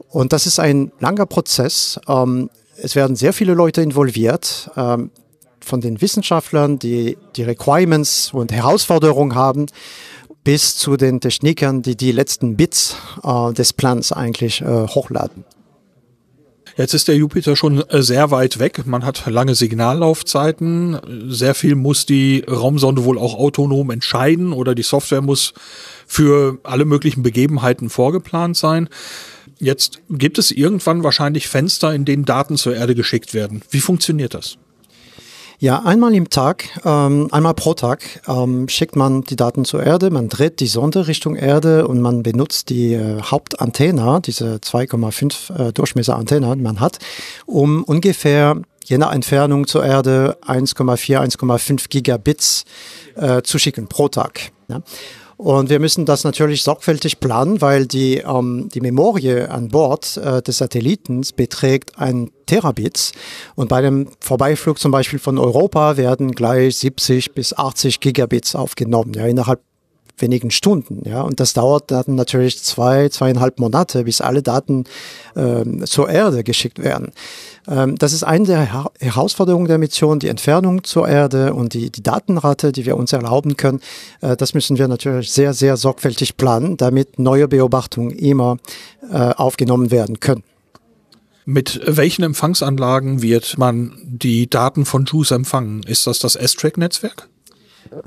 [0.09, 1.99] Und das ist ein langer Prozess.
[2.07, 2.49] Ähm,
[2.83, 5.11] es werden sehr viele Leute involviert, ähm,
[5.63, 9.67] von den Wissenschaftlern, die die Requirements und Herausforderungen haben,
[10.43, 15.45] bis zu den Technikern, die die letzten Bits äh, des Plans eigentlich äh, hochladen.
[16.77, 18.87] Jetzt ist der Jupiter schon äh, sehr weit weg.
[18.87, 21.27] Man hat lange Signallaufzeiten.
[21.27, 25.53] Sehr viel muss die Raumsonde wohl auch autonom entscheiden oder die Software muss
[26.07, 28.89] für alle möglichen Begebenheiten vorgeplant sein.
[29.61, 33.61] Jetzt gibt es irgendwann wahrscheinlich Fenster, in denen Daten zur Erde geschickt werden.
[33.69, 34.57] Wie funktioniert das?
[35.59, 40.09] Ja, einmal im Tag, ähm, einmal pro Tag ähm, schickt man die Daten zur Erde,
[40.09, 45.71] man dreht die Sonde Richtung Erde und man benutzt die äh, Hauptantenna, diese 2,5 äh,
[45.73, 46.97] Durchmesser Antenna, die man hat,
[47.45, 52.65] um ungefähr je nach Entfernung zur Erde 1,4, 1,5 Gigabits
[53.13, 54.51] äh, zu schicken pro Tag.
[54.69, 54.81] Ja.
[55.41, 60.43] Und wir müssen das natürlich sorgfältig planen, weil die, ähm, die Memorie an Bord äh,
[60.43, 63.11] des Satellitens beträgt ein Terabits.
[63.55, 69.15] Und bei dem Vorbeiflug zum Beispiel von Europa werden gleich 70 bis 80 Gigabits aufgenommen,
[69.15, 69.61] ja, innerhalb
[70.21, 71.01] wenigen Stunden.
[71.07, 74.85] Ja, und das dauert dann natürlich zwei, zweieinhalb Monate, bis alle Daten
[75.35, 77.11] ähm, zur Erde geschickt werden.
[77.67, 82.03] Ähm, das ist eine der Herausforderungen der Mission, die Entfernung zur Erde und die, die
[82.03, 83.81] Datenrate, die wir uns erlauben können.
[84.21, 88.57] Äh, das müssen wir natürlich sehr, sehr sorgfältig planen, damit neue Beobachtungen immer
[89.11, 90.43] äh, aufgenommen werden können.
[91.45, 95.83] Mit welchen Empfangsanlagen wird man die Daten von JUICE empfangen?
[95.83, 97.30] Ist das das S-Track-Netzwerk?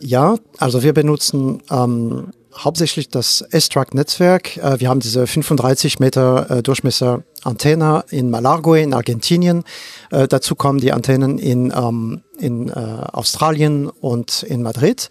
[0.00, 4.56] Ja, also wir benutzen ähm, hauptsächlich das S-Track-Netzwerk.
[4.56, 9.64] Äh, wir haben diese 35 Meter äh, Durchmesser Antenne in Malargüe in Argentinien.
[10.10, 15.08] Äh, dazu kommen die Antennen in, ähm, in äh, Australien und in Madrid.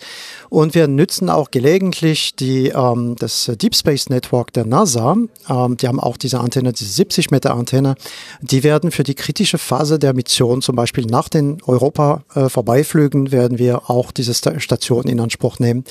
[0.50, 5.18] Und wir nützen auch gelegentlich die, ähm, das Deep Space Network der NASA.
[5.50, 7.96] Ähm, die haben auch diese Antenne, diese 70 Meter Antenne.
[8.42, 13.58] Die werden für die kritische Phase der Mission, zum Beispiel nach den Europa-Vorbeiflügen, äh, werden
[13.58, 15.84] wir auch diese Station in Anspruch nehmen,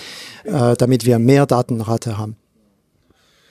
[0.45, 2.37] äh, damit wir mehr Datenrate haben.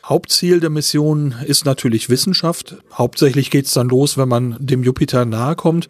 [0.03, 2.77] Hauptziel der Mission ist natürlich Wissenschaft.
[2.93, 5.89] Hauptsächlich geht es dann los, wenn man dem Jupiter nahe kommt.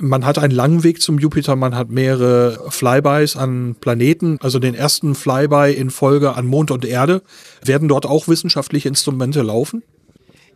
[0.00, 4.74] Man hat einen langen Weg zum Jupiter, man hat mehrere Flybys an Planeten, also den
[4.74, 7.22] ersten Flyby in Folge an Mond und Erde.
[7.64, 9.82] Werden dort auch wissenschaftliche Instrumente laufen?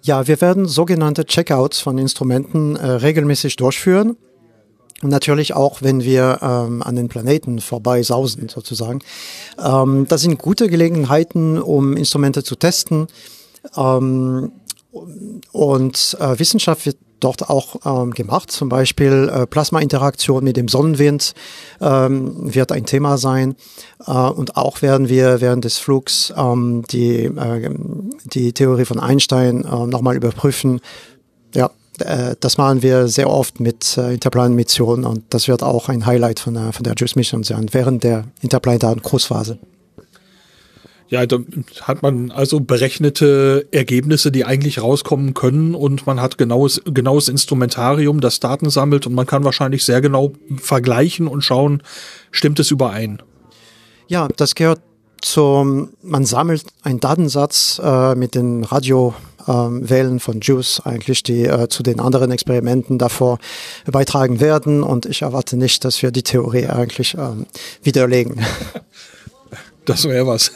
[0.02, 4.16] Ja, wir werden sogenannte Checkouts von Instrumenten äh, regelmäßig durchführen.
[5.02, 9.00] Natürlich auch, wenn wir ähm, an den Planeten vorbei sausen, sozusagen.
[9.62, 13.08] Ähm, das sind gute Gelegenheiten, um Instrumente zu testen.
[13.76, 14.52] Ähm,
[15.52, 18.50] und äh, Wissenschaft wird dort auch ähm, gemacht.
[18.50, 21.34] Zum Beispiel äh, Plasmainteraktion mit dem Sonnenwind
[21.80, 23.56] ähm, wird ein Thema sein.
[24.06, 27.70] Äh, und auch werden wir während des Flugs ähm, die, äh,
[28.24, 30.80] die Theorie von Einstein äh, nochmal überprüfen.
[31.54, 31.70] Ja,
[32.00, 36.40] äh, das machen wir sehr oft mit äh, Interplanetmissionen und das wird auch ein Highlight
[36.40, 39.58] von der, von der JUICE Mission sein, während der interplanetaren Großphase.
[41.12, 41.40] Ja, da
[41.82, 48.22] hat man also berechnete Ergebnisse, die eigentlich rauskommen können und man hat genaues, genaues Instrumentarium,
[48.22, 51.82] das Daten sammelt und man kann wahrscheinlich sehr genau vergleichen und schauen,
[52.30, 53.20] stimmt es überein?
[54.08, 54.80] Ja, das gehört
[55.20, 59.14] zum, man sammelt einen Datensatz äh, mit den Radio
[59.46, 63.38] ähm, Wählen von Juice eigentlich, die äh, zu den anderen Experimenten davor
[63.84, 64.82] beitragen werden.
[64.82, 67.44] Und ich erwarte nicht, dass wir die Theorie eigentlich ähm,
[67.82, 68.40] widerlegen.
[69.84, 70.52] Das wäre was.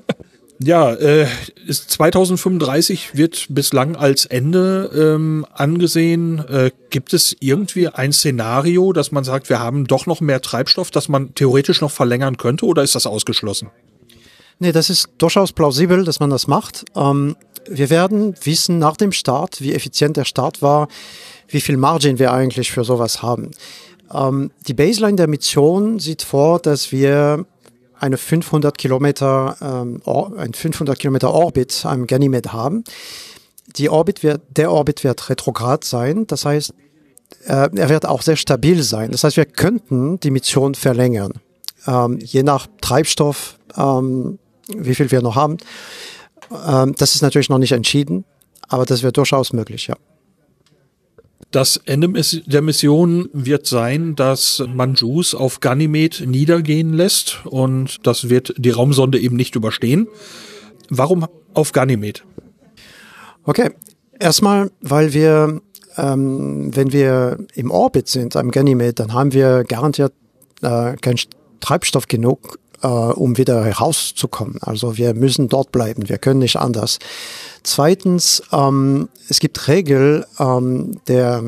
[0.58, 1.26] ja, äh,
[1.68, 6.38] 2035 wird bislang als Ende ähm, angesehen.
[6.48, 10.90] Äh, gibt es irgendwie ein Szenario, dass man sagt, wir haben doch noch mehr Treibstoff,
[10.90, 13.70] dass man theoretisch noch verlängern könnte, oder ist das ausgeschlossen?
[14.58, 16.84] Nee, das ist durchaus plausibel, dass man das macht.
[16.94, 17.36] Ähm,
[17.68, 20.88] wir werden wissen nach dem Start, wie effizient der Start war,
[21.48, 23.50] wie viel Margin wir eigentlich für sowas haben.
[24.12, 27.46] Ähm, die Baseline der Mission sieht vor, dass wir
[28.02, 30.02] eine 500 Kilometer, ähm,
[30.36, 32.82] ein 500 Kilometer Orbit am Ganymed haben.
[33.76, 36.26] Die Orbit wird, der Orbit wird retrograd sein.
[36.26, 36.74] Das heißt,
[37.46, 39.12] äh, er wird auch sehr stabil sein.
[39.12, 41.34] Das heißt, wir könnten die Mission verlängern.
[41.86, 44.38] Ähm, je nach Treibstoff, ähm,
[44.68, 45.58] wie viel wir noch haben.
[46.66, 48.24] Ähm, das ist natürlich noch nicht entschieden,
[48.68, 49.96] aber das wird durchaus möglich, ja.
[51.52, 52.08] Das Ende
[52.46, 58.70] der Mission wird sein, dass man Juice auf Ganymed niedergehen lässt und das wird die
[58.70, 60.08] Raumsonde eben nicht überstehen.
[60.88, 62.24] Warum auf Ganymed?
[63.44, 63.70] Okay,
[64.18, 65.60] erstmal, weil wir,
[65.98, 70.14] ähm, wenn wir im Orbit sind am Ganymed, dann haben wir garantiert
[70.62, 71.18] äh, keinen
[71.60, 74.58] Treibstoff genug, äh, um wieder herauszukommen.
[74.60, 76.98] Also wir müssen dort bleiben, wir können nicht anders.
[77.62, 81.44] Zweitens, ähm, es gibt Regel ähm, der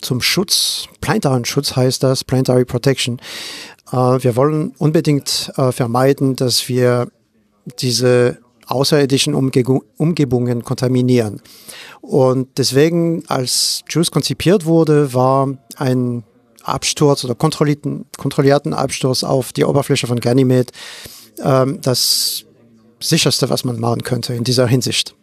[0.00, 3.20] zum Schutz, planetaren Schutz heißt das, Planetary Protection.
[3.92, 7.08] Äh, wir wollen unbedingt äh, vermeiden, dass wir
[7.80, 9.64] diese außerirdischen Umge
[9.96, 11.40] Umgebungen kontaminieren.
[12.00, 16.24] Und deswegen, als JUICE konzipiert wurde, war ein
[16.62, 20.72] Absturz oder kontrollierten, kontrollierten Absturz auf die Oberfläche von Ganymed
[21.42, 22.44] ähm, das
[23.00, 25.14] sicherste, was man machen könnte in dieser Hinsicht.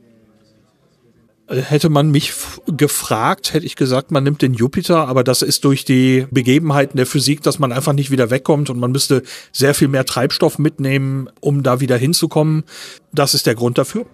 [1.48, 2.34] Hätte man mich
[2.66, 7.06] gefragt, hätte ich gesagt, man nimmt den Jupiter, aber das ist durch die Begebenheiten der
[7.06, 9.22] Physik, dass man einfach nicht wieder wegkommt und man müsste
[9.52, 12.64] sehr viel mehr Treibstoff mitnehmen, um da wieder hinzukommen.
[13.12, 14.08] Das ist der Grund dafür.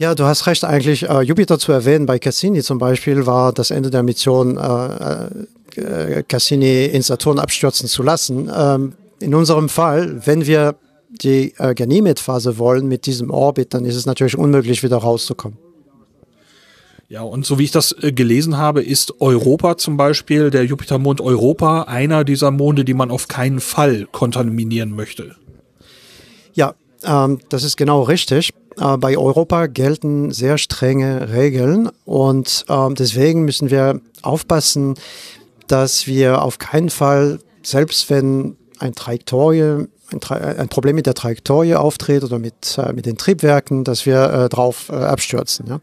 [0.00, 2.06] Ja, du hast recht, eigentlich äh, Jupiter zu erwähnen.
[2.06, 5.28] Bei Cassini zum Beispiel war das Ende der Mission äh, äh,
[6.28, 8.50] Cassini in Saturn abstürzen zu lassen.
[8.54, 10.76] Ähm, in unserem Fall, wenn wir
[11.10, 15.58] die äh, Ganymed-Phase wollen mit diesem Orbit, dann ist es natürlich unmöglich, wieder rauszukommen.
[17.08, 21.20] Ja, und so wie ich das äh, gelesen habe, ist Europa zum Beispiel, der Jupitermond
[21.20, 25.34] Europa, einer dieser Monde, die man auf keinen Fall kontaminieren möchte.
[26.54, 28.52] Ja, ähm, das ist genau richtig.
[28.78, 34.94] Äh, bei Europa gelten sehr strenge Regeln und ähm, deswegen müssen wir aufpassen,
[35.70, 40.20] dass wir auf keinen Fall, selbst wenn ein Trajektorie ein,
[40.58, 44.48] ein, Problem mit der Trajektorie auftritt oder mit, äh, mit den Triebwerken, dass wir äh,
[44.48, 45.66] drauf äh, abstürzen.
[45.68, 45.80] Ja.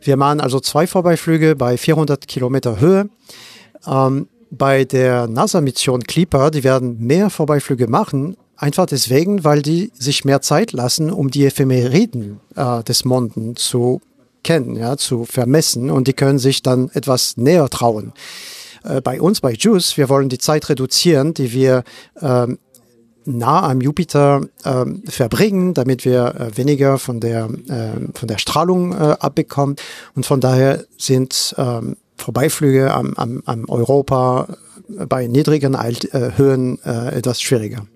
[0.00, 3.08] Wir machen also zwei Vorbeiflüge bei 400 Kilometer Höhe.
[3.86, 10.24] Ähm, bei der NASA-Mission Clipper, die werden mehr Vorbeiflüge machen, einfach deswegen, weil die sich
[10.24, 14.00] mehr Zeit lassen, um die Ephemeriden äh, des Monden zu
[14.44, 18.12] kennen, ja, zu vermessen und die können sich dann etwas näher trauen.
[18.86, 21.84] Äh, bei uns, bei JUICE, wir wollen die Zeit reduzieren, die wir
[22.20, 22.58] ähm,
[23.24, 28.92] nah am Jupiter ähm, verbringen, damit wir äh, weniger von der, äh, von der Strahlung
[28.92, 29.76] äh, abbekommen.
[30.14, 34.48] Und von daher sind ähm, Vorbeiflüge am, am, am Europa
[34.88, 37.86] bei niedrigen Alt äh, Höhen äh, etwas schwieriger.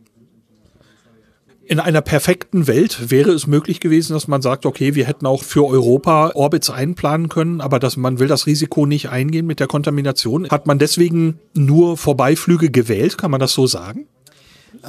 [1.70, 5.44] In einer perfekten Welt wäre es möglich gewesen, dass man sagt, okay, wir hätten auch
[5.44, 9.68] für Europa Orbits einplanen können, aber dass man will das Risiko nicht eingehen mit der
[9.68, 10.48] Kontamination.
[10.48, 13.18] Hat man deswegen nur Vorbeiflüge gewählt?
[13.18, 14.08] Kann man das so sagen?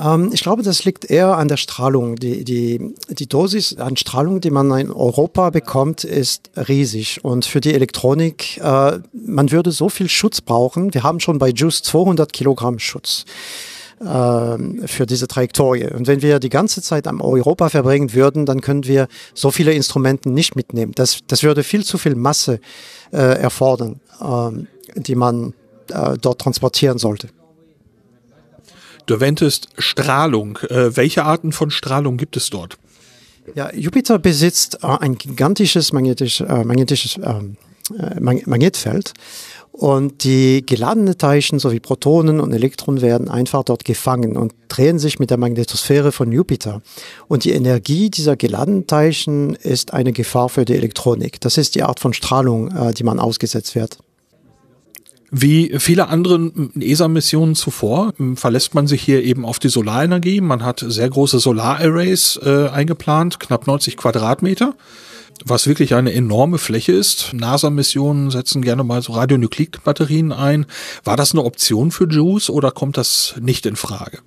[0.03, 2.15] Ähm, ich glaube, das liegt eher an der Strahlung.
[2.15, 7.23] Die, die, die Dosis an Strahlung, die man in Europa bekommt, ist riesig.
[7.23, 10.95] Und für die Elektronik, äh, man würde so viel Schutz brauchen.
[10.95, 13.25] Wir haben schon bei JUICE 200 Kilogramm Schutz
[14.03, 15.85] für diese Trajektorie.
[15.85, 19.73] Und wenn wir die ganze Zeit am Europa verbringen würden, dann können wir so viele
[19.73, 20.93] Instrumente nicht mitnehmen.
[20.95, 22.59] Das, das würde viel zu viel Masse
[23.11, 25.53] äh, erfordern, ähm, die man
[25.89, 27.27] äh, dort transportieren sollte.
[29.05, 30.57] Du erwähntest Strahlung.
[30.69, 32.77] Äh, welche Arten von Strahlung gibt es dort?
[33.55, 37.57] Ja, Jupiter besitzt äh, ein gigantisches magnetisch, äh, magnetisches ähm,
[37.97, 39.13] äh, Magnetfeld
[39.71, 45.17] und die geladenen Teilchen sowie Protonen und Elektronen werden einfach dort gefangen und drehen sich
[45.17, 46.81] mit der Magnetosphäre von Jupiter.
[47.27, 51.39] Und die Energie dieser geladenen Teilchen ist eine Gefahr für die Elektronik.
[51.39, 53.97] Das ist die Art von Strahlung, äh, die man ausgesetzt wird.
[55.33, 60.41] Wie viele andere ESA-Missionen zuvor verlässt man sich hier eben auf die Solarenergie.
[60.41, 64.75] Man hat sehr große Solararrays äh, eingeplant, knapp 90 Quadratmeter,
[65.45, 67.31] was wirklich eine enorme Fläche ist.
[67.33, 70.65] NASA-Missionen setzen gerne mal so Radionukleidbatterien ein.
[71.03, 74.19] War das eine Option für JUICE oder kommt das nicht in Frage?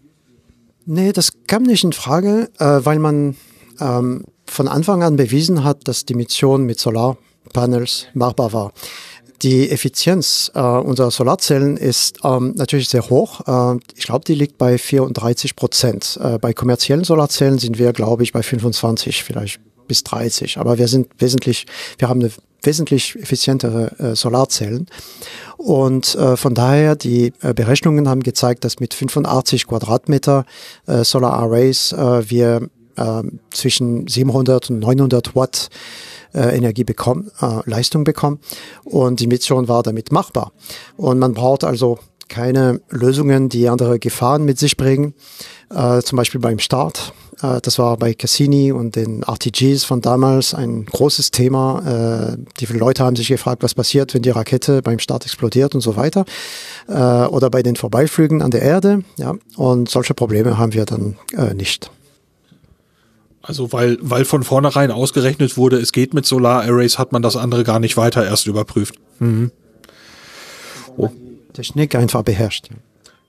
[0.87, 3.37] Nee, das kam nicht in Frage, äh, weil man
[3.81, 8.73] ähm, von Anfang an bewiesen hat, dass die Mission mit Solarpanels machbar war.
[9.43, 13.41] Die Effizienz äh, unserer Solarzellen ist ähm, natürlich sehr hoch.
[13.47, 16.19] Äh, ich glaube, die liegt bei 34 Prozent.
[16.23, 20.59] Äh, bei kommerziellen Solarzellen sind wir, glaube ich, bei 25, vielleicht bis 30.
[20.59, 21.67] Aber wir sind wesentlich,
[21.99, 22.31] wir haben eine
[22.67, 24.87] wesentlich effizientere äh, Solarzellen.
[25.57, 30.45] Und äh, von daher, die äh, Berechnungen haben gezeigt, dass mit 85 Quadratmeter
[30.87, 35.69] äh, Solar Arrays äh, wir äh, zwischen 700 und 900 Watt
[36.33, 37.31] äh, Energie bekommen,
[37.65, 38.41] Leistung bekommen.
[38.85, 40.53] Und die Mission war damit machbar.
[40.97, 45.15] Und man braucht also keine Lösungen, die andere Gefahren mit sich bringen.
[45.69, 47.13] Zum Beispiel beim Start.
[47.45, 52.35] Äh, das war bei Cassini und den RTGs von damals ein großes Thema.
[52.35, 55.81] Äh, die Leute haben sich gefragt, was passiert, wenn die Rakete beim Start explodiert und
[55.81, 56.25] so weiter.
[56.89, 59.03] Äh, oder bei den Vorbeiflügen an der Erde.
[59.17, 59.35] Ja.
[59.57, 61.17] Und solche Probleme haben wir dann
[61.55, 61.91] nicht.
[63.43, 67.63] Also weil, weil von vornherein ausgerechnet wurde, es geht mit Solar-Arrays, hat man das andere
[67.63, 68.95] gar nicht weiter erst überprüft.
[69.19, 69.51] Mhm.
[70.97, 71.11] Oh.
[71.53, 72.69] Technik einfach beherrscht.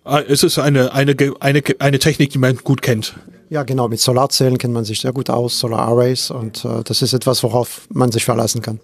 [0.05, 3.15] Ah, es ist eine, eine, eine, eine Technik, die man gut kennt.
[3.49, 3.87] Ja, genau.
[3.87, 6.31] Mit Solarzellen kennt man sich sehr gut aus, Solar-Arrays.
[6.31, 8.79] Und äh, das ist etwas, worauf man sich verlassen kann.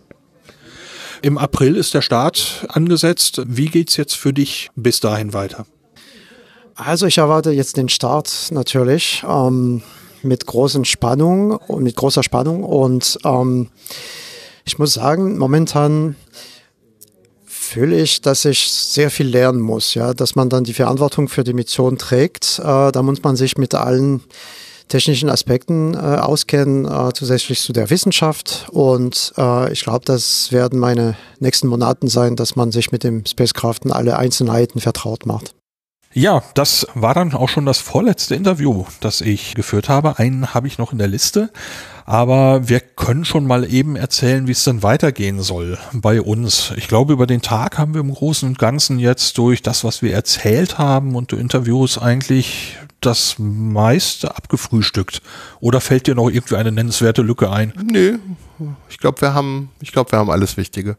[1.22, 3.41] Im April ist der Start angesetzt.
[3.45, 5.66] Wie geht's jetzt für dich bis dahin weiter?
[6.76, 9.24] Also ich erwarte jetzt den Start natürlich.
[9.28, 9.84] Ähm,
[10.24, 12.64] mit großen Spannung und mit großer Spannung.
[12.64, 13.70] Und ähm,
[14.66, 16.16] ich muss sagen, momentan
[17.72, 21.44] fühle ich, dass ich sehr viel lernen muss, ja, dass man dann die Verantwortung für
[21.44, 22.60] die Mission trägt.
[22.60, 24.22] Äh, da muss man sich mit allen
[24.90, 28.68] technischen Aspekten äh, auskennen, äh, zusätzlich zu der Wissenschaft.
[28.72, 33.26] Und äh, ich glaube, das werden meine nächsten Monaten sein, dass man sich mit dem
[33.26, 35.56] Spacecraft in alle Einzelheiten vertraut macht.
[36.14, 40.20] Ja, das war dann auch schon das vorletzte Interview, das ich geführt habe.
[40.20, 41.51] Einen habe ich noch in der Liste,
[42.05, 46.74] aber wir können schon mal eben erzählen, wie es dann weitergehen soll bei uns.
[46.76, 50.01] Ich glaube, über den Tag haben wir im Großen und Ganzen jetzt durch das, was
[50.01, 55.22] wir erzählt haben und Interviews eigentlich das meiste abgefrühstückt.
[55.62, 57.74] Oder fällt dir noch irgendwie eine nennenswerte Lücke ein?
[57.89, 58.20] Nö,
[58.89, 60.97] ich glaube, wir haben, ich glaube, wir haben alles Wichtige.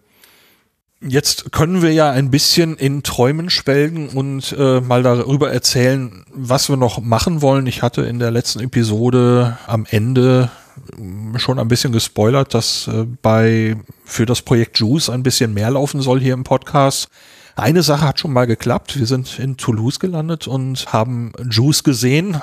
[1.05, 6.69] Jetzt können wir ja ein bisschen in Träumen schwelgen und äh, mal darüber erzählen, was
[6.69, 7.67] wir noch machen wollen.
[7.67, 10.49] Ich hatte in der letzten Episode am Ende
[10.97, 15.73] mm, schon ein bisschen gespoilert, dass äh, bei für das Projekt Juice ein bisschen mehr
[15.73, 17.09] laufen soll hier im Podcast.
[17.57, 18.97] Eine Sache hat schon mal geklappt.
[18.97, 22.41] Wir sind in Toulouse gelandet und haben Juice gesehen,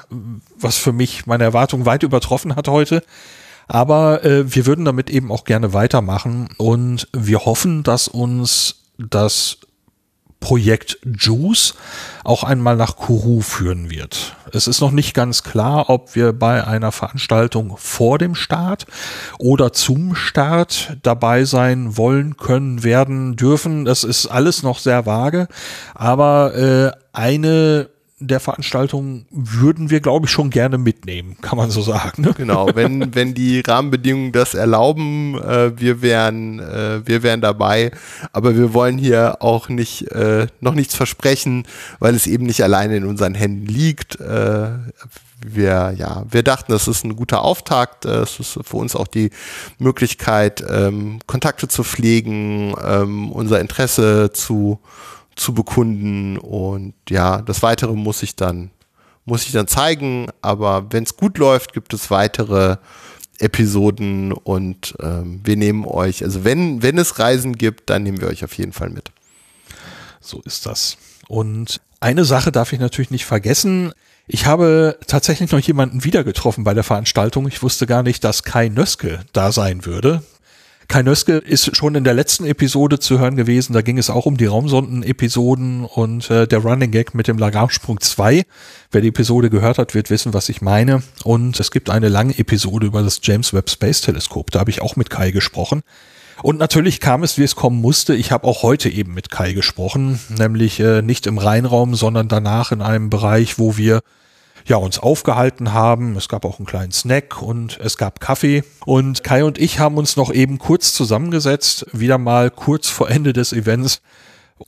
[0.60, 3.04] was für mich meine Erwartung weit übertroffen hat heute.
[3.70, 9.60] Aber äh, wir würden damit eben auch gerne weitermachen und wir hoffen, dass uns das
[10.40, 11.76] Projekt Juice
[12.24, 14.36] auch einmal nach Kourou führen wird.
[14.54, 18.86] Es ist noch nicht ganz klar, ob wir bei einer Veranstaltung vor dem Start
[19.38, 23.86] oder zum Start dabei sein wollen, können, werden, dürfen.
[23.86, 25.48] Das ist alles noch sehr vage,
[25.94, 27.90] aber äh, eine
[28.20, 32.22] der Veranstaltung würden wir, glaube ich, schon gerne mitnehmen, kann man so sagen.
[32.24, 32.34] Ne?
[32.36, 37.92] Genau, wenn, wenn die Rahmenbedingungen das erlauben, äh, wir wären, äh, wir wären dabei,
[38.34, 41.66] aber wir wollen hier auch nicht, äh, noch nichts versprechen,
[42.00, 44.20] weil es eben nicht alleine in unseren Händen liegt.
[44.20, 44.70] Äh,
[45.46, 48.04] wir, ja, wir dachten, das ist ein guter Auftakt.
[48.04, 49.30] Es ist für uns auch die
[49.78, 54.80] Möglichkeit, ähm, Kontakte zu pflegen, ähm, unser Interesse zu
[55.40, 58.72] zu bekunden und ja, das weitere muss ich dann
[59.26, 62.78] muss ich dann zeigen, aber wenn es gut läuft, gibt es weitere
[63.38, 68.28] Episoden und ähm, wir nehmen euch, also wenn wenn es Reisen gibt, dann nehmen wir
[68.28, 69.12] euch auf jeden Fall mit.
[70.20, 70.98] So ist das.
[71.28, 73.92] Und eine Sache darf ich natürlich nicht vergessen.
[74.28, 77.48] Ich habe tatsächlich noch jemanden wieder getroffen bei der Veranstaltung.
[77.48, 80.24] Ich wusste gar nicht, dass Kai Nöske da sein würde.
[80.90, 83.74] Kai Nöske ist schon in der letzten Episode zu hören gewesen.
[83.74, 88.00] Da ging es auch um die Raumsonden-Episoden und äh, der Running Gag mit dem Lagrange-Sprung
[88.00, 88.44] 2.
[88.92, 91.04] Wer die Episode gehört hat, wird wissen, was ich meine.
[91.24, 94.50] Und es gibt eine lange Episode über das James Webb Space Teleskop.
[94.50, 95.84] Da habe ich auch mit Kai gesprochen.
[96.42, 98.16] Und natürlich kam es, wie es kommen musste.
[98.16, 102.72] Ich habe auch heute eben mit Kai gesprochen, nämlich äh, nicht im Rheinraum, sondern danach
[102.72, 104.02] in einem Bereich, wo wir
[104.70, 106.16] ja, uns aufgehalten haben.
[106.16, 108.64] Es gab auch einen kleinen Snack und es gab Kaffee.
[108.86, 113.34] Und Kai und ich haben uns noch eben kurz zusammengesetzt, wieder mal kurz vor Ende
[113.34, 114.02] des Events.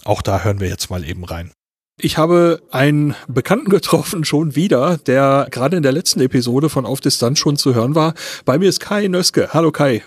[0.03, 1.51] Auch da hören wir jetzt mal eben rein.
[1.99, 6.99] Ich habe einen Bekannten getroffen, schon wieder, der gerade in der letzten Episode von Auf
[6.99, 8.15] Distanz schon zu hören war.
[8.43, 9.49] Bei mir ist Kai Nöske.
[9.53, 10.01] Hallo Kai.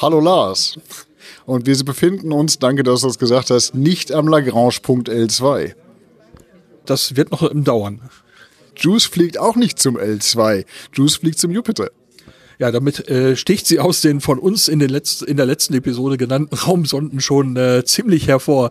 [0.00, 0.78] Hallo Lars.
[1.44, 5.74] Und wir befinden uns, danke, dass du das gesagt hast, nicht am Lagrange-Punkt L2.
[6.86, 8.00] Das wird noch dauern.
[8.76, 10.64] Juice fliegt auch nicht zum L2.
[10.92, 11.90] Juice fliegt zum Jupiter.
[12.58, 15.74] Ja, damit äh, sticht sie aus den von uns in, den Letz in der letzten
[15.74, 18.70] Episode genannten Raumsonden schon äh, ziemlich hervor.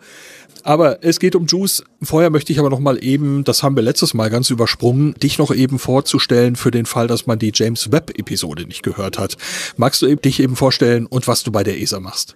[0.63, 1.83] Aber es geht um Juice.
[2.01, 5.39] Vorher möchte ich aber noch mal eben, das haben wir letztes Mal ganz übersprungen, dich
[5.39, 9.37] noch eben vorzustellen für den Fall, dass man die James Webb Episode nicht gehört hat.
[9.75, 12.35] Magst du eben, dich eben vorstellen und was du bei der ESA machst?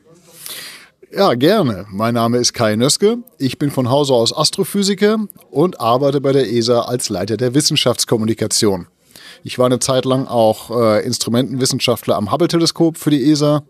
[1.16, 1.86] Ja, gerne.
[1.92, 3.20] Mein Name ist Kai Nöske.
[3.38, 5.18] Ich bin von Hause aus Astrophysiker
[5.50, 8.88] und arbeite bei der ESA als Leiter der Wissenschaftskommunikation.
[9.42, 13.64] Ich war eine Zeit lang auch äh, Instrumentenwissenschaftler am Hubble-Teleskop für die ESA.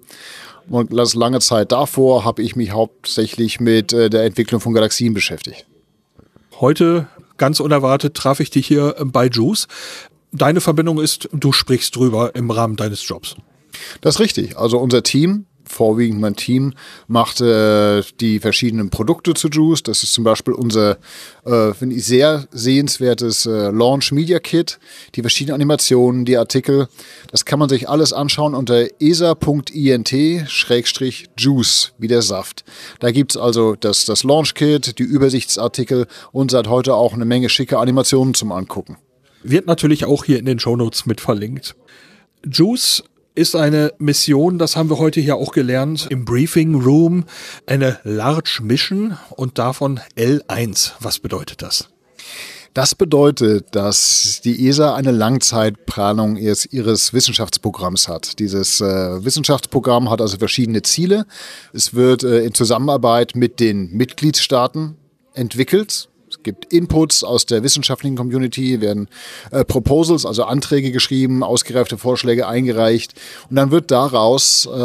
[0.70, 5.68] Und lange Zeit davor habe ich mich hauptsächlich mit äh, der Entwicklung von Galaxien beschäftigt.
[6.60, 7.06] Heute,
[7.38, 9.68] ganz unerwartet, traf ich dich hier bei JUICE.
[10.32, 13.36] Deine Verbindung ist, du sprichst drüber im Rahmen deines Jobs.
[14.02, 14.58] Das ist richtig.
[14.58, 16.74] Also unser Team vorwiegend mein Team
[17.08, 19.84] macht äh, die verschiedenen Produkte zu Juice.
[19.84, 20.98] Das ist zum Beispiel unser,
[21.46, 24.80] äh, finde ich, sehr sehenswertes äh, Launch Media Kit.
[25.16, 26.88] Die verschiedenen Animationen, die Artikel,
[27.32, 29.34] das kann man sich alles anschauen unter esa.int-juice,
[31.98, 32.64] wie der Saft.
[33.00, 37.50] Da gibt's also das, das Launch Kit, die Übersichtsartikel und seit heute auch eine Menge
[37.50, 38.98] schicke Animationen zum Angucken.
[39.44, 41.76] Wird natürlich auch hier in den Shownotes mit verlinkt.
[42.44, 43.04] Juice
[43.36, 47.26] ist eine Mission, das haben wir heute hier auch gelernt, im Briefing Room,
[47.68, 50.94] eine Large Mission und davon L1.
[51.02, 51.90] Was bedeutet das?
[52.74, 58.40] Das bedeutet, dass die ESA eine Langzeitplanung ihres, Wissenschaftsprogramms hat.
[58.40, 61.26] Dieses äh, Wissenschaftsprogramm hat also verschiedene Ziele.
[61.72, 64.98] Es wird äh, in Zusammenarbeit mit den Mitgliedstaaten
[65.34, 66.10] entwickelt.
[66.46, 69.10] Es gibt Inputs aus der wissenschaftlichen Community, werden
[69.50, 73.16] äh, Proposals, also Anträge geschrieben, ausgereifte Vorschläge eingereicht.
[73.50, 74.80] Und dann wird daraus äh,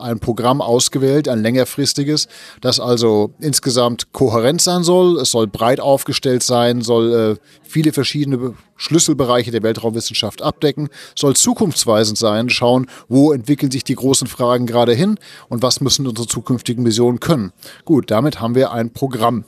[0.00, 2.26] ein Programm ausgewählt, ein längerfristiges,
[2.60, 8.54] das also insgesamt kohärent sein soll, es soll breit aufgestellt sein, soll äh, viele verschiedene
[8.76, 14.92] Schlüsselbereiche der Weltraumwissenschaft abdecken, soll zukunftsweisend sein, schauen, wo entwickeln sich die großen Fragen gerade
[14.92, 15.18] hin
[15.48, 17.52] und was müssen unsere zukünftigen Missionen können.
[17.84, 19.44] Gut, damit haben wir ein Programm.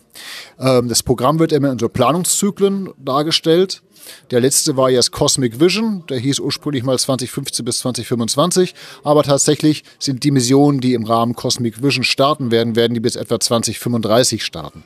[0.58, 3.82] Ähm, das Programm wird immer in so Planungszyklen dargestellt.
[4.30, 9.84] Der letzte war jetzt Cosmic Vision, der hieß ursprünglich mal 2015 bis 2025, aber tatsächlich
[9.98, 14.44] sind die Missionen, die im Rahmen Cosmic Vision starten werden, werden die bis etwa 2035
[14.44, 14.84] starten.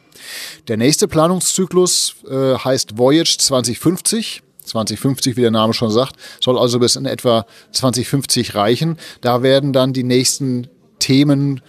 [0.68, 4.42] Der nächste Planungszyklus äh, heißt Voyage 2050.
[4.62, 8.98] 2050, wie der Name schon sagt, soll also bis in etwa 2050 reichen.
[9.20, 10.68] Da werden dann die nächsten
[11.00, 11.60] Themen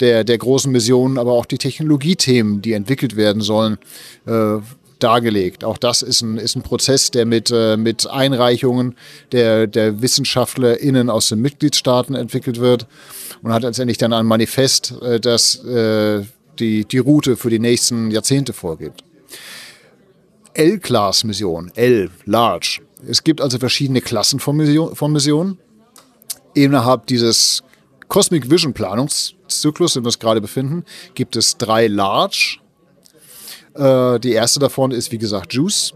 [0.00, 3.78] der, der großen Missionen, aber auch die Technologiethemen, die entwickelt werden sollen,
[4.26, 4.56] äh,
[5.02, 5.64] dargelegt.
[5.64, 8.96] Auch das ist ein, ist ein Prozess, der mit, äh, mit Einreichungen
[9.32, 12.86] der, der WissenschaftlerInnen aus den Mitgliedstaaten entwickelt wird
[13.42, 16.22] und hat letztendlich dann ein Manifest, äh, das äh,
[16.58, 19.02] die, die Route für die nächsten Jahrzehnte vorgibt.
[20.54, 22.80] L-Class-Mission, L, Large.
[23.06, 25.58] Es gibt also verschiedene Klassen von, Mission, von Missionen.
[26.54, 27.62] Innerhalb dieses
[28.08, 30.84] Cosmic Vision Planungszyklus, in dem wir uns gerade befinden,
[31.14, 32.58] gibt es drei Large.
[33.74, 35.94] Äh, die erste davon ist, wie gesagt, Juice.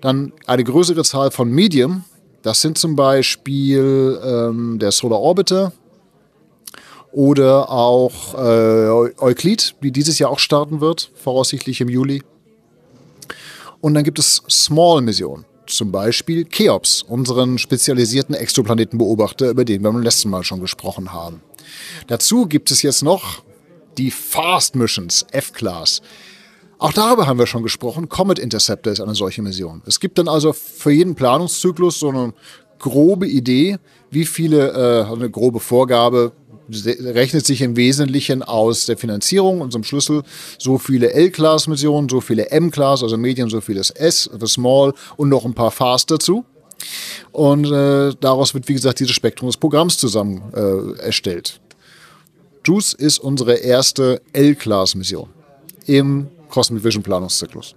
[0.00, 2.04] Dann eine größere Zahl von Medium.
[2.42, 5.72] Das sind zum Beispiel ähm, der Solar Orbiter
[7.12, 12.22] oder auch äh, Euclid, die dieses Jahr auch starten wird, voraussichtlich im Juli.
[13.80, 15.44] Und dann gibt es Small-Missionen.
[15.66, 21.40] Zum Beispiel Cheops, unseren spezialisierten Exoplanetenbeobachter, über den wir beim letzten Mal schon gesprochen haben.
[22.08, 23.42] Dazu gibt es jetzt noch
[23.96, 26.02] die Fast Missions, F-Class.
[26.84, 28.10] Auch darüber haben wir schon gesprochen.
[28.10, 29.80] Comet Interceptor ist eine solche Mission.
[29.86, 32.34] Es gibt dann also für jeden Planungszyklus so eine
[32.78, 33.78] grobe Idee,
[34.10, 36.32] wie viele, äh, eine grobe Vorgabe,
[36.68, 40.24] rechnet sich im Wesentlichen aus der Finanzierung, unserem Schlüssel,
[40.58, 45.46] so viele L-Class-Missionen, so viele M-Class, also Medium, so vieles S, also Small und noch
[45.46, 46.44] ein paar Fast dazu.
[47.32, 51.60] Und äh, daraus wird, wie gesagt, dieses Spektrum des Programms zusammen äh, erstellt.
[52.66, 55.30] JUICE ist unsere erste L-Class-Mission
[55.86, 57.74] im Cosmic Vision Planungszyklus.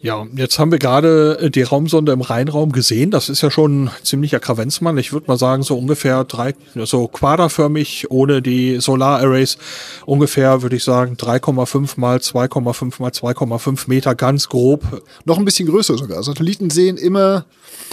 [0.00, 3.10] Ja, jetzt haben wir gerade äh, die Raumsonde im Rheinraum gesehen.
[3.10, 4.98] Das ist ja schon ein ziemlicher Kravenzmann.
[4.98, 9.56] Ich würde mal sagen, so ungefähr drei, so quaderförmig ohne die Solararrays.
[10.04, 14.82] Ungefähr, würde ich sagen, 3,5 mal 2,5 mal 2,5 Meter ganz grob.
[15.24, 16.22] Noch ein bisschen größer sogar.
[16.22, 17.46] Satelliten sehen immer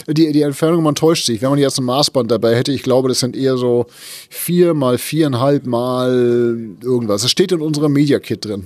[0.07, 1.41] die, die Entfernung, man täuscht sich.
[1.41, 3.85] Wenn man jetzt ein Maßband dabei hätte, ich glaube, das sind eher so
[4.29, 7.21] vier mal viereinhalb mal irgendwas.
[7.21, 8.65] Das steht in unserem Media Kit drin.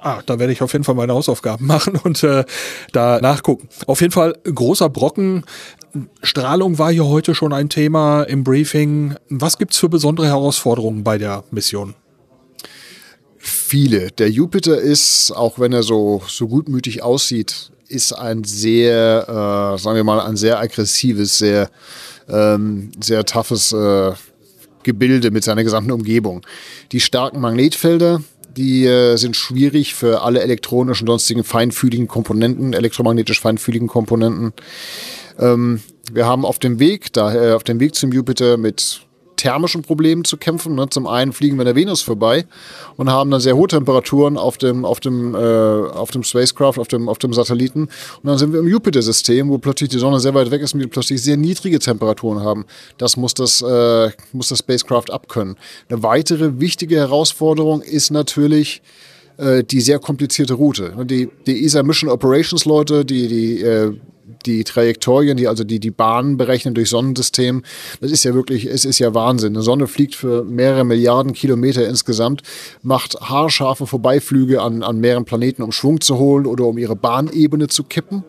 [0.00, 2.44] Ah, da werde ich auf jeden Fall meine Hausaufgaben machen und äh,
[2.92, 3.68] da nachgucken.
[3.86, 5.44] Auf jeden Fall großer Brocken.
[6.22, 9.16] Strahlung war hier heute schon ein Thema im Briefing.
[9.28, 11.94] Was gibt's für besondere Herausforderungen bei der Mission?
[13.38, 14.10] Viele.
[14.12, 19.96] Der Jupiter ist, auch wenn er so, so gutmütig aussieht, ist ein sehr, äh, sagen
[19.96, 21.70] wir mal, ein sehr aggressives, sehr,
[22.28, 24.12] ähm, sehr toughes äh,
[24.82, 26.42] Gebilde mit seiner gesamten Umgebung.
[26.92, 28.22] Die starken Magnetfelder,
[28.56, 34.52] die äh, sind schwierig für alle elektronischen sonstigen feinfühligen Komponenten, elektromagnetisch feinfühligen Komponenten.
[35.38, 35.80] Ähm,
[36.12, 39.07] wir haben auf dem Weg, da, äh, auf dem Weg zum Jupiter mit
[39.38, 40.74] thermischen Problemen zu kämpfen.
[40.74, 40.88] Ne?
[40.90, 42.44] Zum einen fliegen wir an der Venus vorbei
[42.96, 46.88] und haben dann sehr hohe Temperaturen auf dem, auf dem, äh, auf dem Spacecraft, auf
[46.88, 47.84] dem, auf dem Satelliten.
[47.84, 50.80] Und dann sind wir im Jupiter-System, wo plötzlich die Sonne sehr weit weg ist und
[50.80, 52.66] wir plötzlich sehr niedrige Temperaturen haben.
[52.98, 55.56] Das muss das, äh, muss das Spacecraft abkönnen.
[55.88, 58.82] Eine weitere wichtige Herausforderung ist natürlich,
[59.38, 60.94] äh, die sehr komplizierte Route.
[61.04, 63.94] Die, die ESA Mission Operations Leute, die, die äh,
[64.44, 67.62] die Trajektorien, die also die, die Bahnen berechnen durch Sonnensystem,
[68.00, 69.54] das ist ja wirklich, es ist ja Wahnsinn.
[69.54, 72.42] Eine Sonne fliegt für mehrere Milliarden Kilometer insgesamt,
[72.82, 77.68] macht haarscharfe Vorbeiflüge an, an mehreren Planeten, um Schwung zu holen oder um ihre Bahnebene
[77.68, 78.24] zu kippen.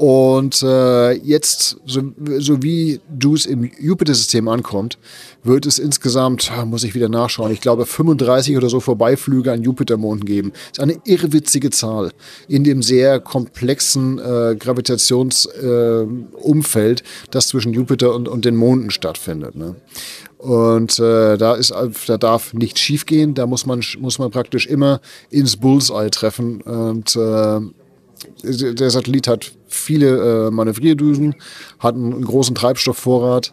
[0.00, 2.00] Und äh, jetzt, so,
[2.38, 4.96] so wie Juice im Jupiter-System ankommt,
[5.44, 10.24] wird es insgesamt, muss ich wieder nachschauen, ich glaube 35 oder so Vorbeiflüge an Jupitermonden
[10.24, 10.52] geben.
[10.52, 12.12] Das ist eine irrwitzige Zahl
[12.48, 19.54] in dem sehr komplexen äh, Gravitationsumfeld, äh, das zwischen Jupiter und, und den Monden stattfindet.
[19.54, 19.76] Ne?
[20.38, 21.74] Und äh, da ist,
[22.06, 23.34] da darf nichts schiefgehen.
[23.34, 27.60] Da muss man muss man praktisch immer ins Bullseye treffen und äh,
[28.42, 31.34] der Satellit hat viele äh, Manövrierdusen,
[31.78, 33.52] hat einen großen Treibstoffvorrat.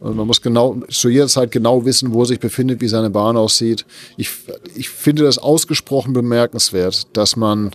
[0.00, 3.10] Und man muss genau zu jeder Zeit genau wissen, wo er sich befindet, wie seine
[3.10, 3.86] Bahn aussieht.
[4.16, 4.30] Ich,
[4.74, 7.70] ich finde das ausgesprochen bemerkenswert, dass man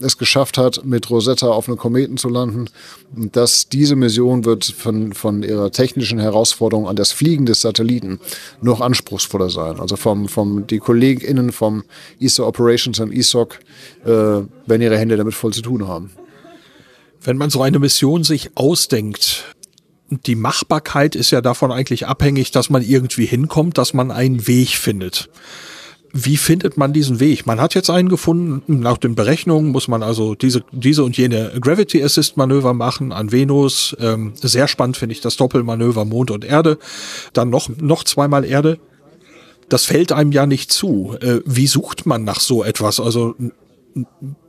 [0.00, 2.68] es geschafft hat, mit Rosetta auf einem Kometen zu landen.
[3.14, 8.18] Und dass diese Mission wird von, von ihrer technischen Herausforderung an das Fliegen des Satelliten
[8.60, 9.80] noch anspruchsvoller sein.
[9.80, 11.84] Also vom, vom, die KollegInnen vom
[12.20, 13.58] ESA Operations und ESOC
[14.04, 16.10] äh, werden ihre Hände damit voll zu tun haben.
[17.22, 19.54] Wenn man so eine Mission sich ausdenkt,
[20.10, 24.70] die Machbarkeit ist ja davon eigentlich abhängig, dass man irgendwie hinkommt, dass man einen Weg
[24.70, 25.30] findet.
[26.16, 27.44] Wie findet man diesen Weg?
[27.44, 31.50] Man hat jetzt einen gefunden, nach den Berechnungen muss man also diese, diese und jene
[31.60, 33.96] Gravity Assist Manöver machen an Venus.
[33.98, 36.78] Ähm, sehr spannend finde ich das Doppelmanöver Mond und Erde.
[37.32, 38.78] Dann noch, noch zweimal Erde.
[39.68, 41.16] Das fällt einem ja nicht zu.
[41.20, 43.00] Äh, wie sucht man nach so etwas?
[43.00, 43.34] Also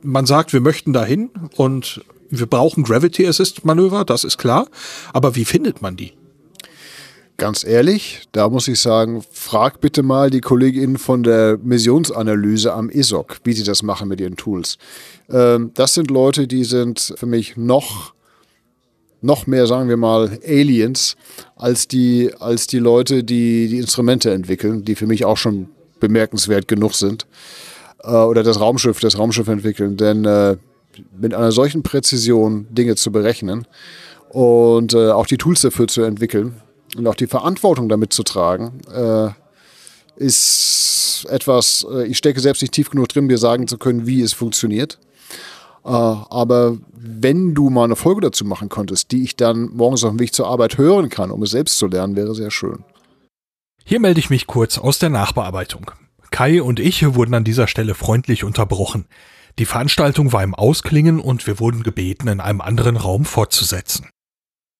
[0.02, 2.00] man sagt, wir möchten dahin und
[2.30, 4.68] wir brauchen Gravity Assist Manöver, das ist klar.
[5.12, 6.12] Aber wie findet man die?
[7.38, 12.88] Ganz ehrlich, da muss ich sagen, frag bitte mal die KollegInnen von der Missionsanalyse am
[12.88, 14.78] ISOC, wie sie das machen mit ihren Tools.
[15.28, 18.14] Ähm, das sind Leute, die sind für mich noch,
[19.20, 21.16] noch mehr, sagen wir mal, Aliens,
[21.56, 25.68] als die, als die Leute, die die Instrumente entwickeln, die für mich auch schon
[26.00, 27.26] bemerkenswert genug sind.
[28.02, 29.98] Äh, oder das Raumschiff, das Raumschiff entwickeln.
[29.98, 30.56] Denn äh,
[31.18, 33.66] mit einer solchen Präzision Dinge zu berechnen
[34.30, 36.62] und äh, auch die Tools dafür zu entwickeln,
[36.96, 39.30] und auch die Verantwortung damit zu tragen, äh,
[40.16, 44.22] ist etwas, äh, ich stecke selbst nicht tief genug drin, mir sagen zu können, wie
[44.22, 44.98] es funktioniert.
[45.84, 50.10] Äh, aber wenn du mal eine Folge dazu machen könntest, die ich dann morgens auf
[50.10, 52.84] dem Weg zur Arbeit hören kann, um es selbst zu lernen, wäre sehr schön.
[53.84, 55.92] Hier melde ich mich kurz aus der Nachbearbeitung.
[56.32, 59.06] Kai und ich wurden an dieser Stelle freundlich unterbrochen.
[59.58, 64.08] Die Veranstaltung war im Ausklingen und wir wurden gebeten, in einem anderen Raum fortzusetzen.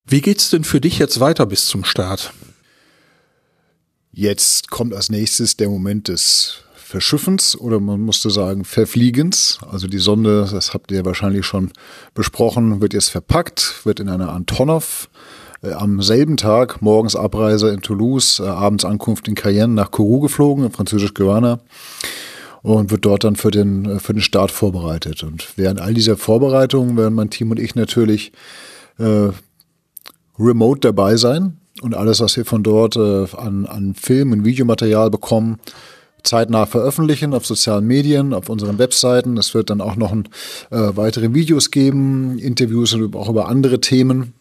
[0.08, 2.32] Wie geht's denn für dich jetzt weiter bis zum Start?
[4.12, 9.58] Jetzt kommt als nächstes der Moment des Verschiffens oder man musste sagen Verfliegens.
[9.68, 11.72] Also die Sonde, das habt ihr wahrscheinlich schon
[12.14, 15.08] besprochen, wird jetzt verpackt, wird in einer Antonov
[15.62, 20.20] äh, am selben Tag morgens Abreise in Toulouse, äh, abends Ankunft in Cayenne nach Kourou
[20.20, 21.58] geflogen, in französisch Guayana
[22.62, 25.24] und wird dort dann für den, äh, für den Start vorbereitet.
[25.24, 28.30] Und während all dieser Vorbereitungen werden mein Team und ich natürlich
[29.00, 29.30] äh,
[30.38, 35.10] remote dabei sein und alles, was wir von dort äh, an, an Film- und Videomaterial
[35.10, 35.58] bekommen,
[36.22, 39.36] zeitnah veröffentlichen auf sozialen Medien, auf unseren Webseiten.
[39.36, 40.28] Es wird dann auch noch ein,
[40.70, 44.34] äh, weitere Videos geben, Interviews und auch über andere Themen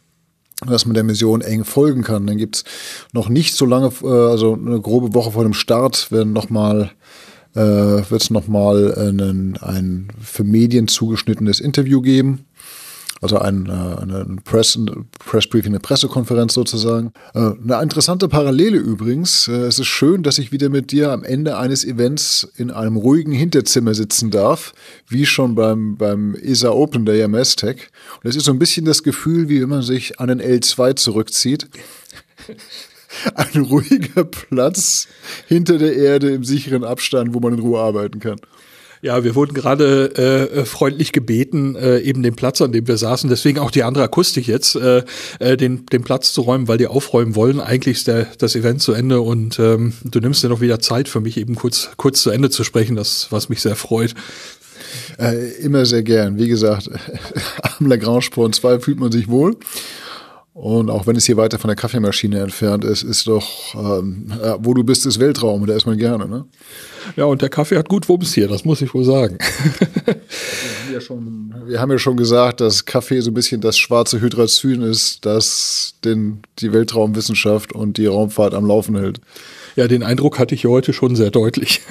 [0.65, 2.27] dass man der Mission eng folgen kann.
[2.27, 2.63] Dann gibt's
[3.11, 6.91] noch nicht so lange, äh, also eine grobe Woche vor dem Start, werden noch mal
[7.55, 7.59] äh,
[8.09, 8.93] wird es nochmal
[9.61, 12.45] ein für Medien zugeschnittenes Interview geben
[13.25, 14.77] also ein, äh, ein Press,
[15.17, 17.11] Pressbriefing, eine Pressekonferenz sozusagen.
[17.33, 19.47] Äh, eine interessante Parallele übrigens.
[19.47, 22.97] Äh, es ist schön, dass ich wieder mit dir am Ende eines Events in einem
[22.97, 24.73] ruhigen Hinterzimmer sitzen darf,
[25.07, 27.87] wie schon beim, beim ESA Open der IMS Tech.
[28.23, 30.95] Und es ist so ein bisschen das Gefühl, wie wenn man sich an den L2
[30.95, 31.67] zurückzieht.
[33.33, 35.07] Ein ruhiger Platz
[35.47, 38.39] hinter der Erde im sicheren Abstand, wo man in Ruhe arbeiten kann.
[39.05, 43.29] Ja, wir wurden gerade äh, freundlich gebeten, äh, eben den Platz, an dem wir saßen,
[43.29, 45.03] deswegen auch die andere Akustik jetzt, äh,
[45.37, 47.59] äh, den, den Platz zu räumen, weil die aufräumen wollen.
[47.59, 51.07] Eigentlich ist der, das Event zu Ende und ähm, du nimmst dir noch wieder Zeit
[51.07, 54.15] für mich, eben kurz, kurz zu Ende zu sprechen, das, was mich sehr freut.
[55.19, 56.39] Äh, immer sehr gern.
[56.39, 56.89] Wie gesagt,
[57.61, 59.55] am Lagrange Point 2 fühlt man sich wohl.
[60.55, 64.73] Und auch wenn es hier weiter von der Kaffeemaschine entfernt ist, ist doch, ähm, wo
[64.73, 66.45] du bist, ist Weltraum, da ist man gerne, ne?
[67.17, 69.37] Ja, und der Kaffee hat gut Wumms hier, das muss ich wohl sagen.
[70.05, 73.77] wir, haben ja schon, wir haben ja schon gesagt, dass Kaffee so ein bisschen das
[73.77, 79.19] schwarze Hydrazin ist, das den, die Weltraumwissenschaft und die Raumfahrt am Laufen hält.
[79.75, 81.81] Ja, den Eindruck hatte ich hier heute schon sehr deutlich.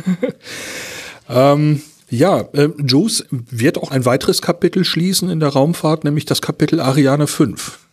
[1.29, 6.41] ähm, ja, äh, Juice wird auch ein weiteres Kapitel schließen in der Raumfahrt, nämlich das
[6.41, 7.84] Kapitel Ariane 5.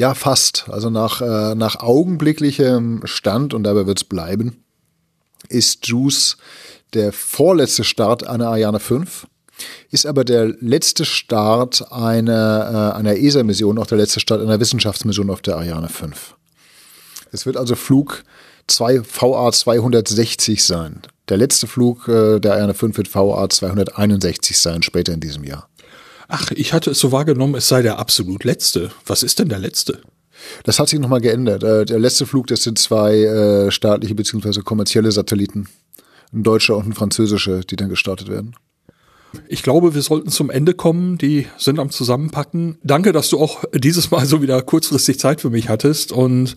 [0.00, 0.64] Ja, fast.
[0.70, 4.64] Also nach, äh, nach augenblicklichem Stand, und dabei wird es bleiben,
[5.50, 6.38] ist Juice
[6.94, 9.26] der vorletzte Start einer Ariane 5,
[9.90, 15.28] ist aber der letzte Start einer, äh, einer ESA-Mission, auch der letzte Start einer Wissenschaftsmission
[15.28, 16.34] auf der Ariane 5.
[17.30, 18.24] Es wird also Flug
[18.68, 21.02] 2, VA 260 sein.
[21.28, 25.68] Der letzte Flug äh, der Ariane 5 wird VA 261 sein, später in diesem Jahr.
[26.32, 28.92] Ach, ich hatte es so wahrgenommen, es sei der absolut letzte.
[29.04, 30.00] Was ist denn der letzte?
[30.62, 31.64] Das hat sich nochmal geändert.
[31.64, 34.60] Äh, der letzte Flug, das sind zwei äh, staatliche bzw.
[34.60, 35.68] kommerzielle Satelliten.
[36.32, 38.54] Ein deutscher und ein französischer, die dann gestartet werden.
[39.48, 41.18] Ich glaube, wir sollten zum Ende kommen.
[41.18, 42.78] Die sind am Zusammenpacken.
[42.84, 46.54] Danke, dass du auch dieses Mal so wieder kurzfristig Zeit für mich hattest und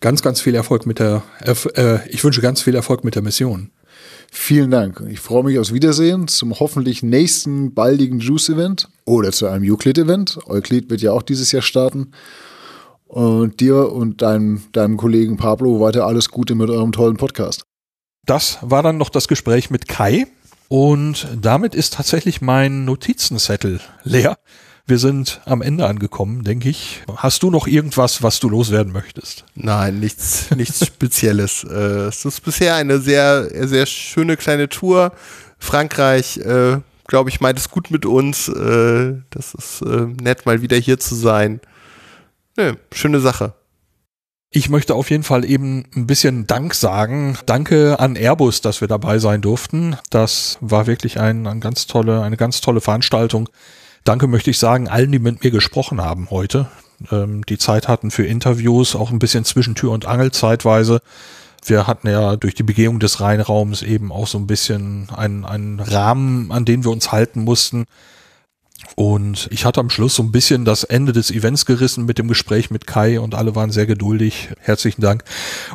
[0.00, 1.22] ganz, ganz viel Erfolg mit der,
[1.76, 3.70] äh, ich wünsche ganz viel Erfolg mit der Mission.
[4.34, 5.04] Vielen Dank.
[5.10, 10.38] Ich freue mich aufs Wiedersehen zum hoffentlich nächsten baldigen Juice-Event oder zu einem Euclid-Event.
[10.46, 12.12] Euclid wird ja auch dieses Jahr starten.
[13.04, 17.64] Und dir und deinem, deinem Kollegen Pablo weiter alles Gute mit eurem tollen Podcast.
[18.24, 20.26] Das war dann noch das Gespräch mit Kai.
[20.68, 24.38] Und damit ist tatsächlich mein Notizenzettel leer.
[24.84, 27.02] Wir sind am Ende angekommen, denke ich.
[27.16, 29.44] Hast du noch irgendwas, was du loswerden möchtest?
[29.54, 31.64] Nein, nichts, nichts Spezielles.
[31.64, 35.12] Äh, es ist bisher eine sehr, sehr schöne kleine Tour.
[35.58, 38.48] Frankreich, äh, glaube ich, meint es gut mit uns.
[38.48, 41.60] Äh, das ist äh, nett, mal wieder hier zu sein.
[42.56, 43.54] Nö, schöne Sache.
[44.50, 47.38] Ich möchte auf jeden Fall eben ein bisschen Dank sagen.
[47.46, 49.96] Danke an Airbus, dass wir dabei sein durften.
[50.10, 53.48] Das war wirklich ein, ein ganz tolle, eine ganz tolle Veranstaltung.
[54.04, 56.66] Danke möchte ich sagen allen, die mit mir gesprochen haben heute.
[57.10, 61.00] Ähm, die Zeit hatten für Interviews, auch ein bisschen Zwischentür und Angel zeitweise.
[61.64, 65.78] Wir hatten ja durch die Begehung des Rheinraums eben auch so ein bisschen einen, einen
[65.78, 67.84] Rahmen, an den wir uns halten mussten.
[68.96, 72.28] Und ich hatte am Schluss so ein bisschen das Ende des Events gerissen mit dem
[72.28, 74.50] Gespräch mit Kai und alle waren sehr geduldig.
[74.60, 75.24] Herzlichen Dank.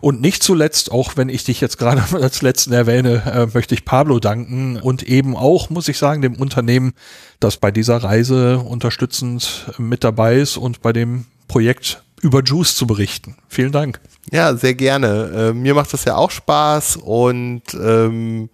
[0.01, 3.85] Und nicht zuletzt, auch wenn ich dich jetzt gerade als letzten erwähne, äh, möchte ich
[3.85, 6.93] Pablo danken und eben auch, muss ich sagen, dem Unternehmen,
[7.39, 12.87] das bei dieser Reise unterstützend mit dabei ist und bei dem Projekt über Juice zu
[12.87, 13.35] berichten.
[13.47, 13.99] Vielen Dank.
[14.31, 15.49] Ja, sehr gerne.
[15.51, 18.49] Äh, mir macht das ja auch Spaß und ähm,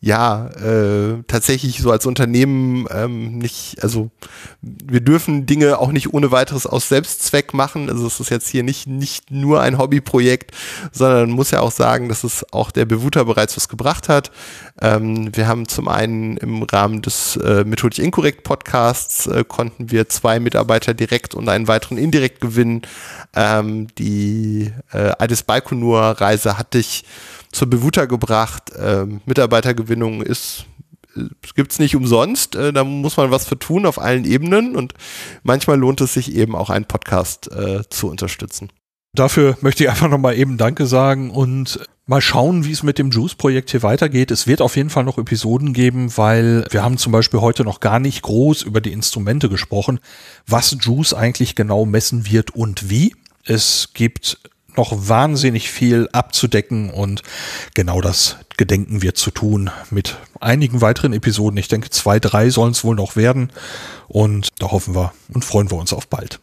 [0.00, 4.10] ja, äh, tatsächlich so als Unternehmen ähm, nicht, also
[4.62, 7.90] wir dürfen Dinge auch nicht ohne weiteres aus Selbstzweck machen.
[7.90, 10.52] Also es ist jetzt hier nicht, nicht nur ein Hobbyprojekt,
[10.92, 14.30] sondern muss ja auch sagen, dass es auch der Bewuter bereits was gebracht hat.
[14.80, 20.08] Ähm, wir haben zum einen im Rahmen des äh, Methodisch Inkorrekt Podcasts äh, konnten wir
[20.08, 22.82] zwei Mitarbeiter direkt und einen weiteren indirekt gewinnen.
[23.34, 27.04] Ähm, die äh, Addis Baikonur Reise hatte ich
[27.52, 28.72] zur Bewuta gebracht.
[28.78, 30.66] Ähm, Mitarbeitergewinnung ist
[31.42, 34.94] es gibt's nicht umsonst, äh, da muss man was für tun auf allen Ebenen und
[35.42, 38.70] manchmal lohnt es sich eben auch einen Podcast äh, zu unterstützen.
[39.14, 43.10] Dafür möchte ich einfach nochmal eben Danke sagen und mal schauen, wie es mit dem
[43.10, 44.30] Juice-Projekt hier weitergeht.
[44.30, 47.80] Es wird auf jeden Fall noch Episoden geben, weil wir haben zum Beispiel heute noch
[47.80, 49.98] gar nicht groß über die Instrumente gesprochen,
[50.46, 53.14] was Juice eigentlich genau messen wird und wie.
[53.44, 54.38] Es gibt
[54.78, 57.22] noch wahnsinnig viel abzudecken und
[57.74, 61.58] genau das gedenken wir zu tun mit einigen weiteren Episoden.
[61.58, 63.52] Ich denke, zwei, drei sollen es wohl noch werden
[64.06, 66.40] und da hoffen wir und freuen wir uns auf bald.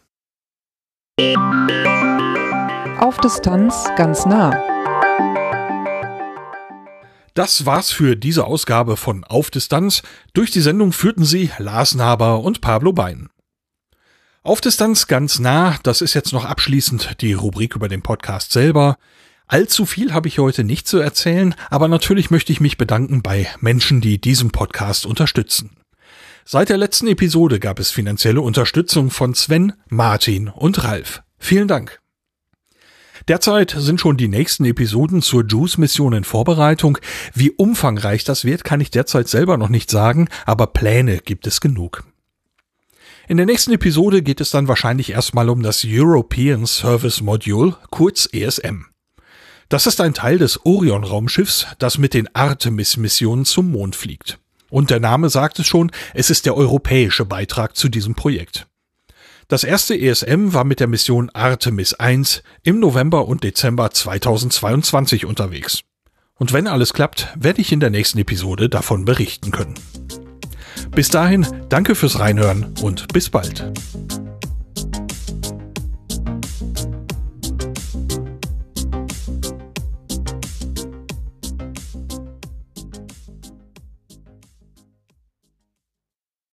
[3.00, 4.50] Auf Distanz ganz nah.
[7.34, 10.02] Das war's für diese Ausgabe von Auf Distanz.
[10.32, 13.28] Durch die Sendung führten sie Lars Naber und Pablo Bein.
[14.46, 18.96] Auf Distanz ganz nah, das ist jetzt noch abschließend die Rubrik über den Podcast selber.
[19.48, 23.48] Allzu viel habe ich heute nicht zu erzählen, aber natürlich möchte ich mich bedanken bei
[23.58, 25.70] Menschen, die diesen Podcast unterstützen.
[26.44, 31.24] Seit der letzten Episode gab es finanzielle Unterstützung von Sven, Martin und Ralf.
[31.40, 31.98] Vielen Dank.
[33.26, 36.98] Derzeit sind schon die nächsten Episoden zur Juice-Mission in Vorbereitung.
[37.34, 41.60] Wie umfangreich das wird, kann ich derzeit selber noch nicht sagen, aber Pläne gibt es
[41.60, 42.04] genug.
[43.28, 48.28] In der nächsten Episode geht es dann wahrscheinlich erstmal um das European Service Module, kurz
[48.32, 48.84] ESM.
[49.68, 54.38] Das ist ein Teil des Orion-Raumschiffs, das mit den Artemis-Missionen zum Mond fliegt.
[54.70, 58.68] Und der Name sagt es schon, es ist der europäische Beitrag zu diesem Projekt.
[59.48, 65.80] Das erste ESM war mit der Mission Artemis 1 im November und Dezember 2022 unterwegs.
[66.36, 69.74] Und wenn alles klappt, werde ich in der nächsten Episode davon berichten können.
[70.90, 73.64] Bis dahin, danke fürs Reinhören und bis bald.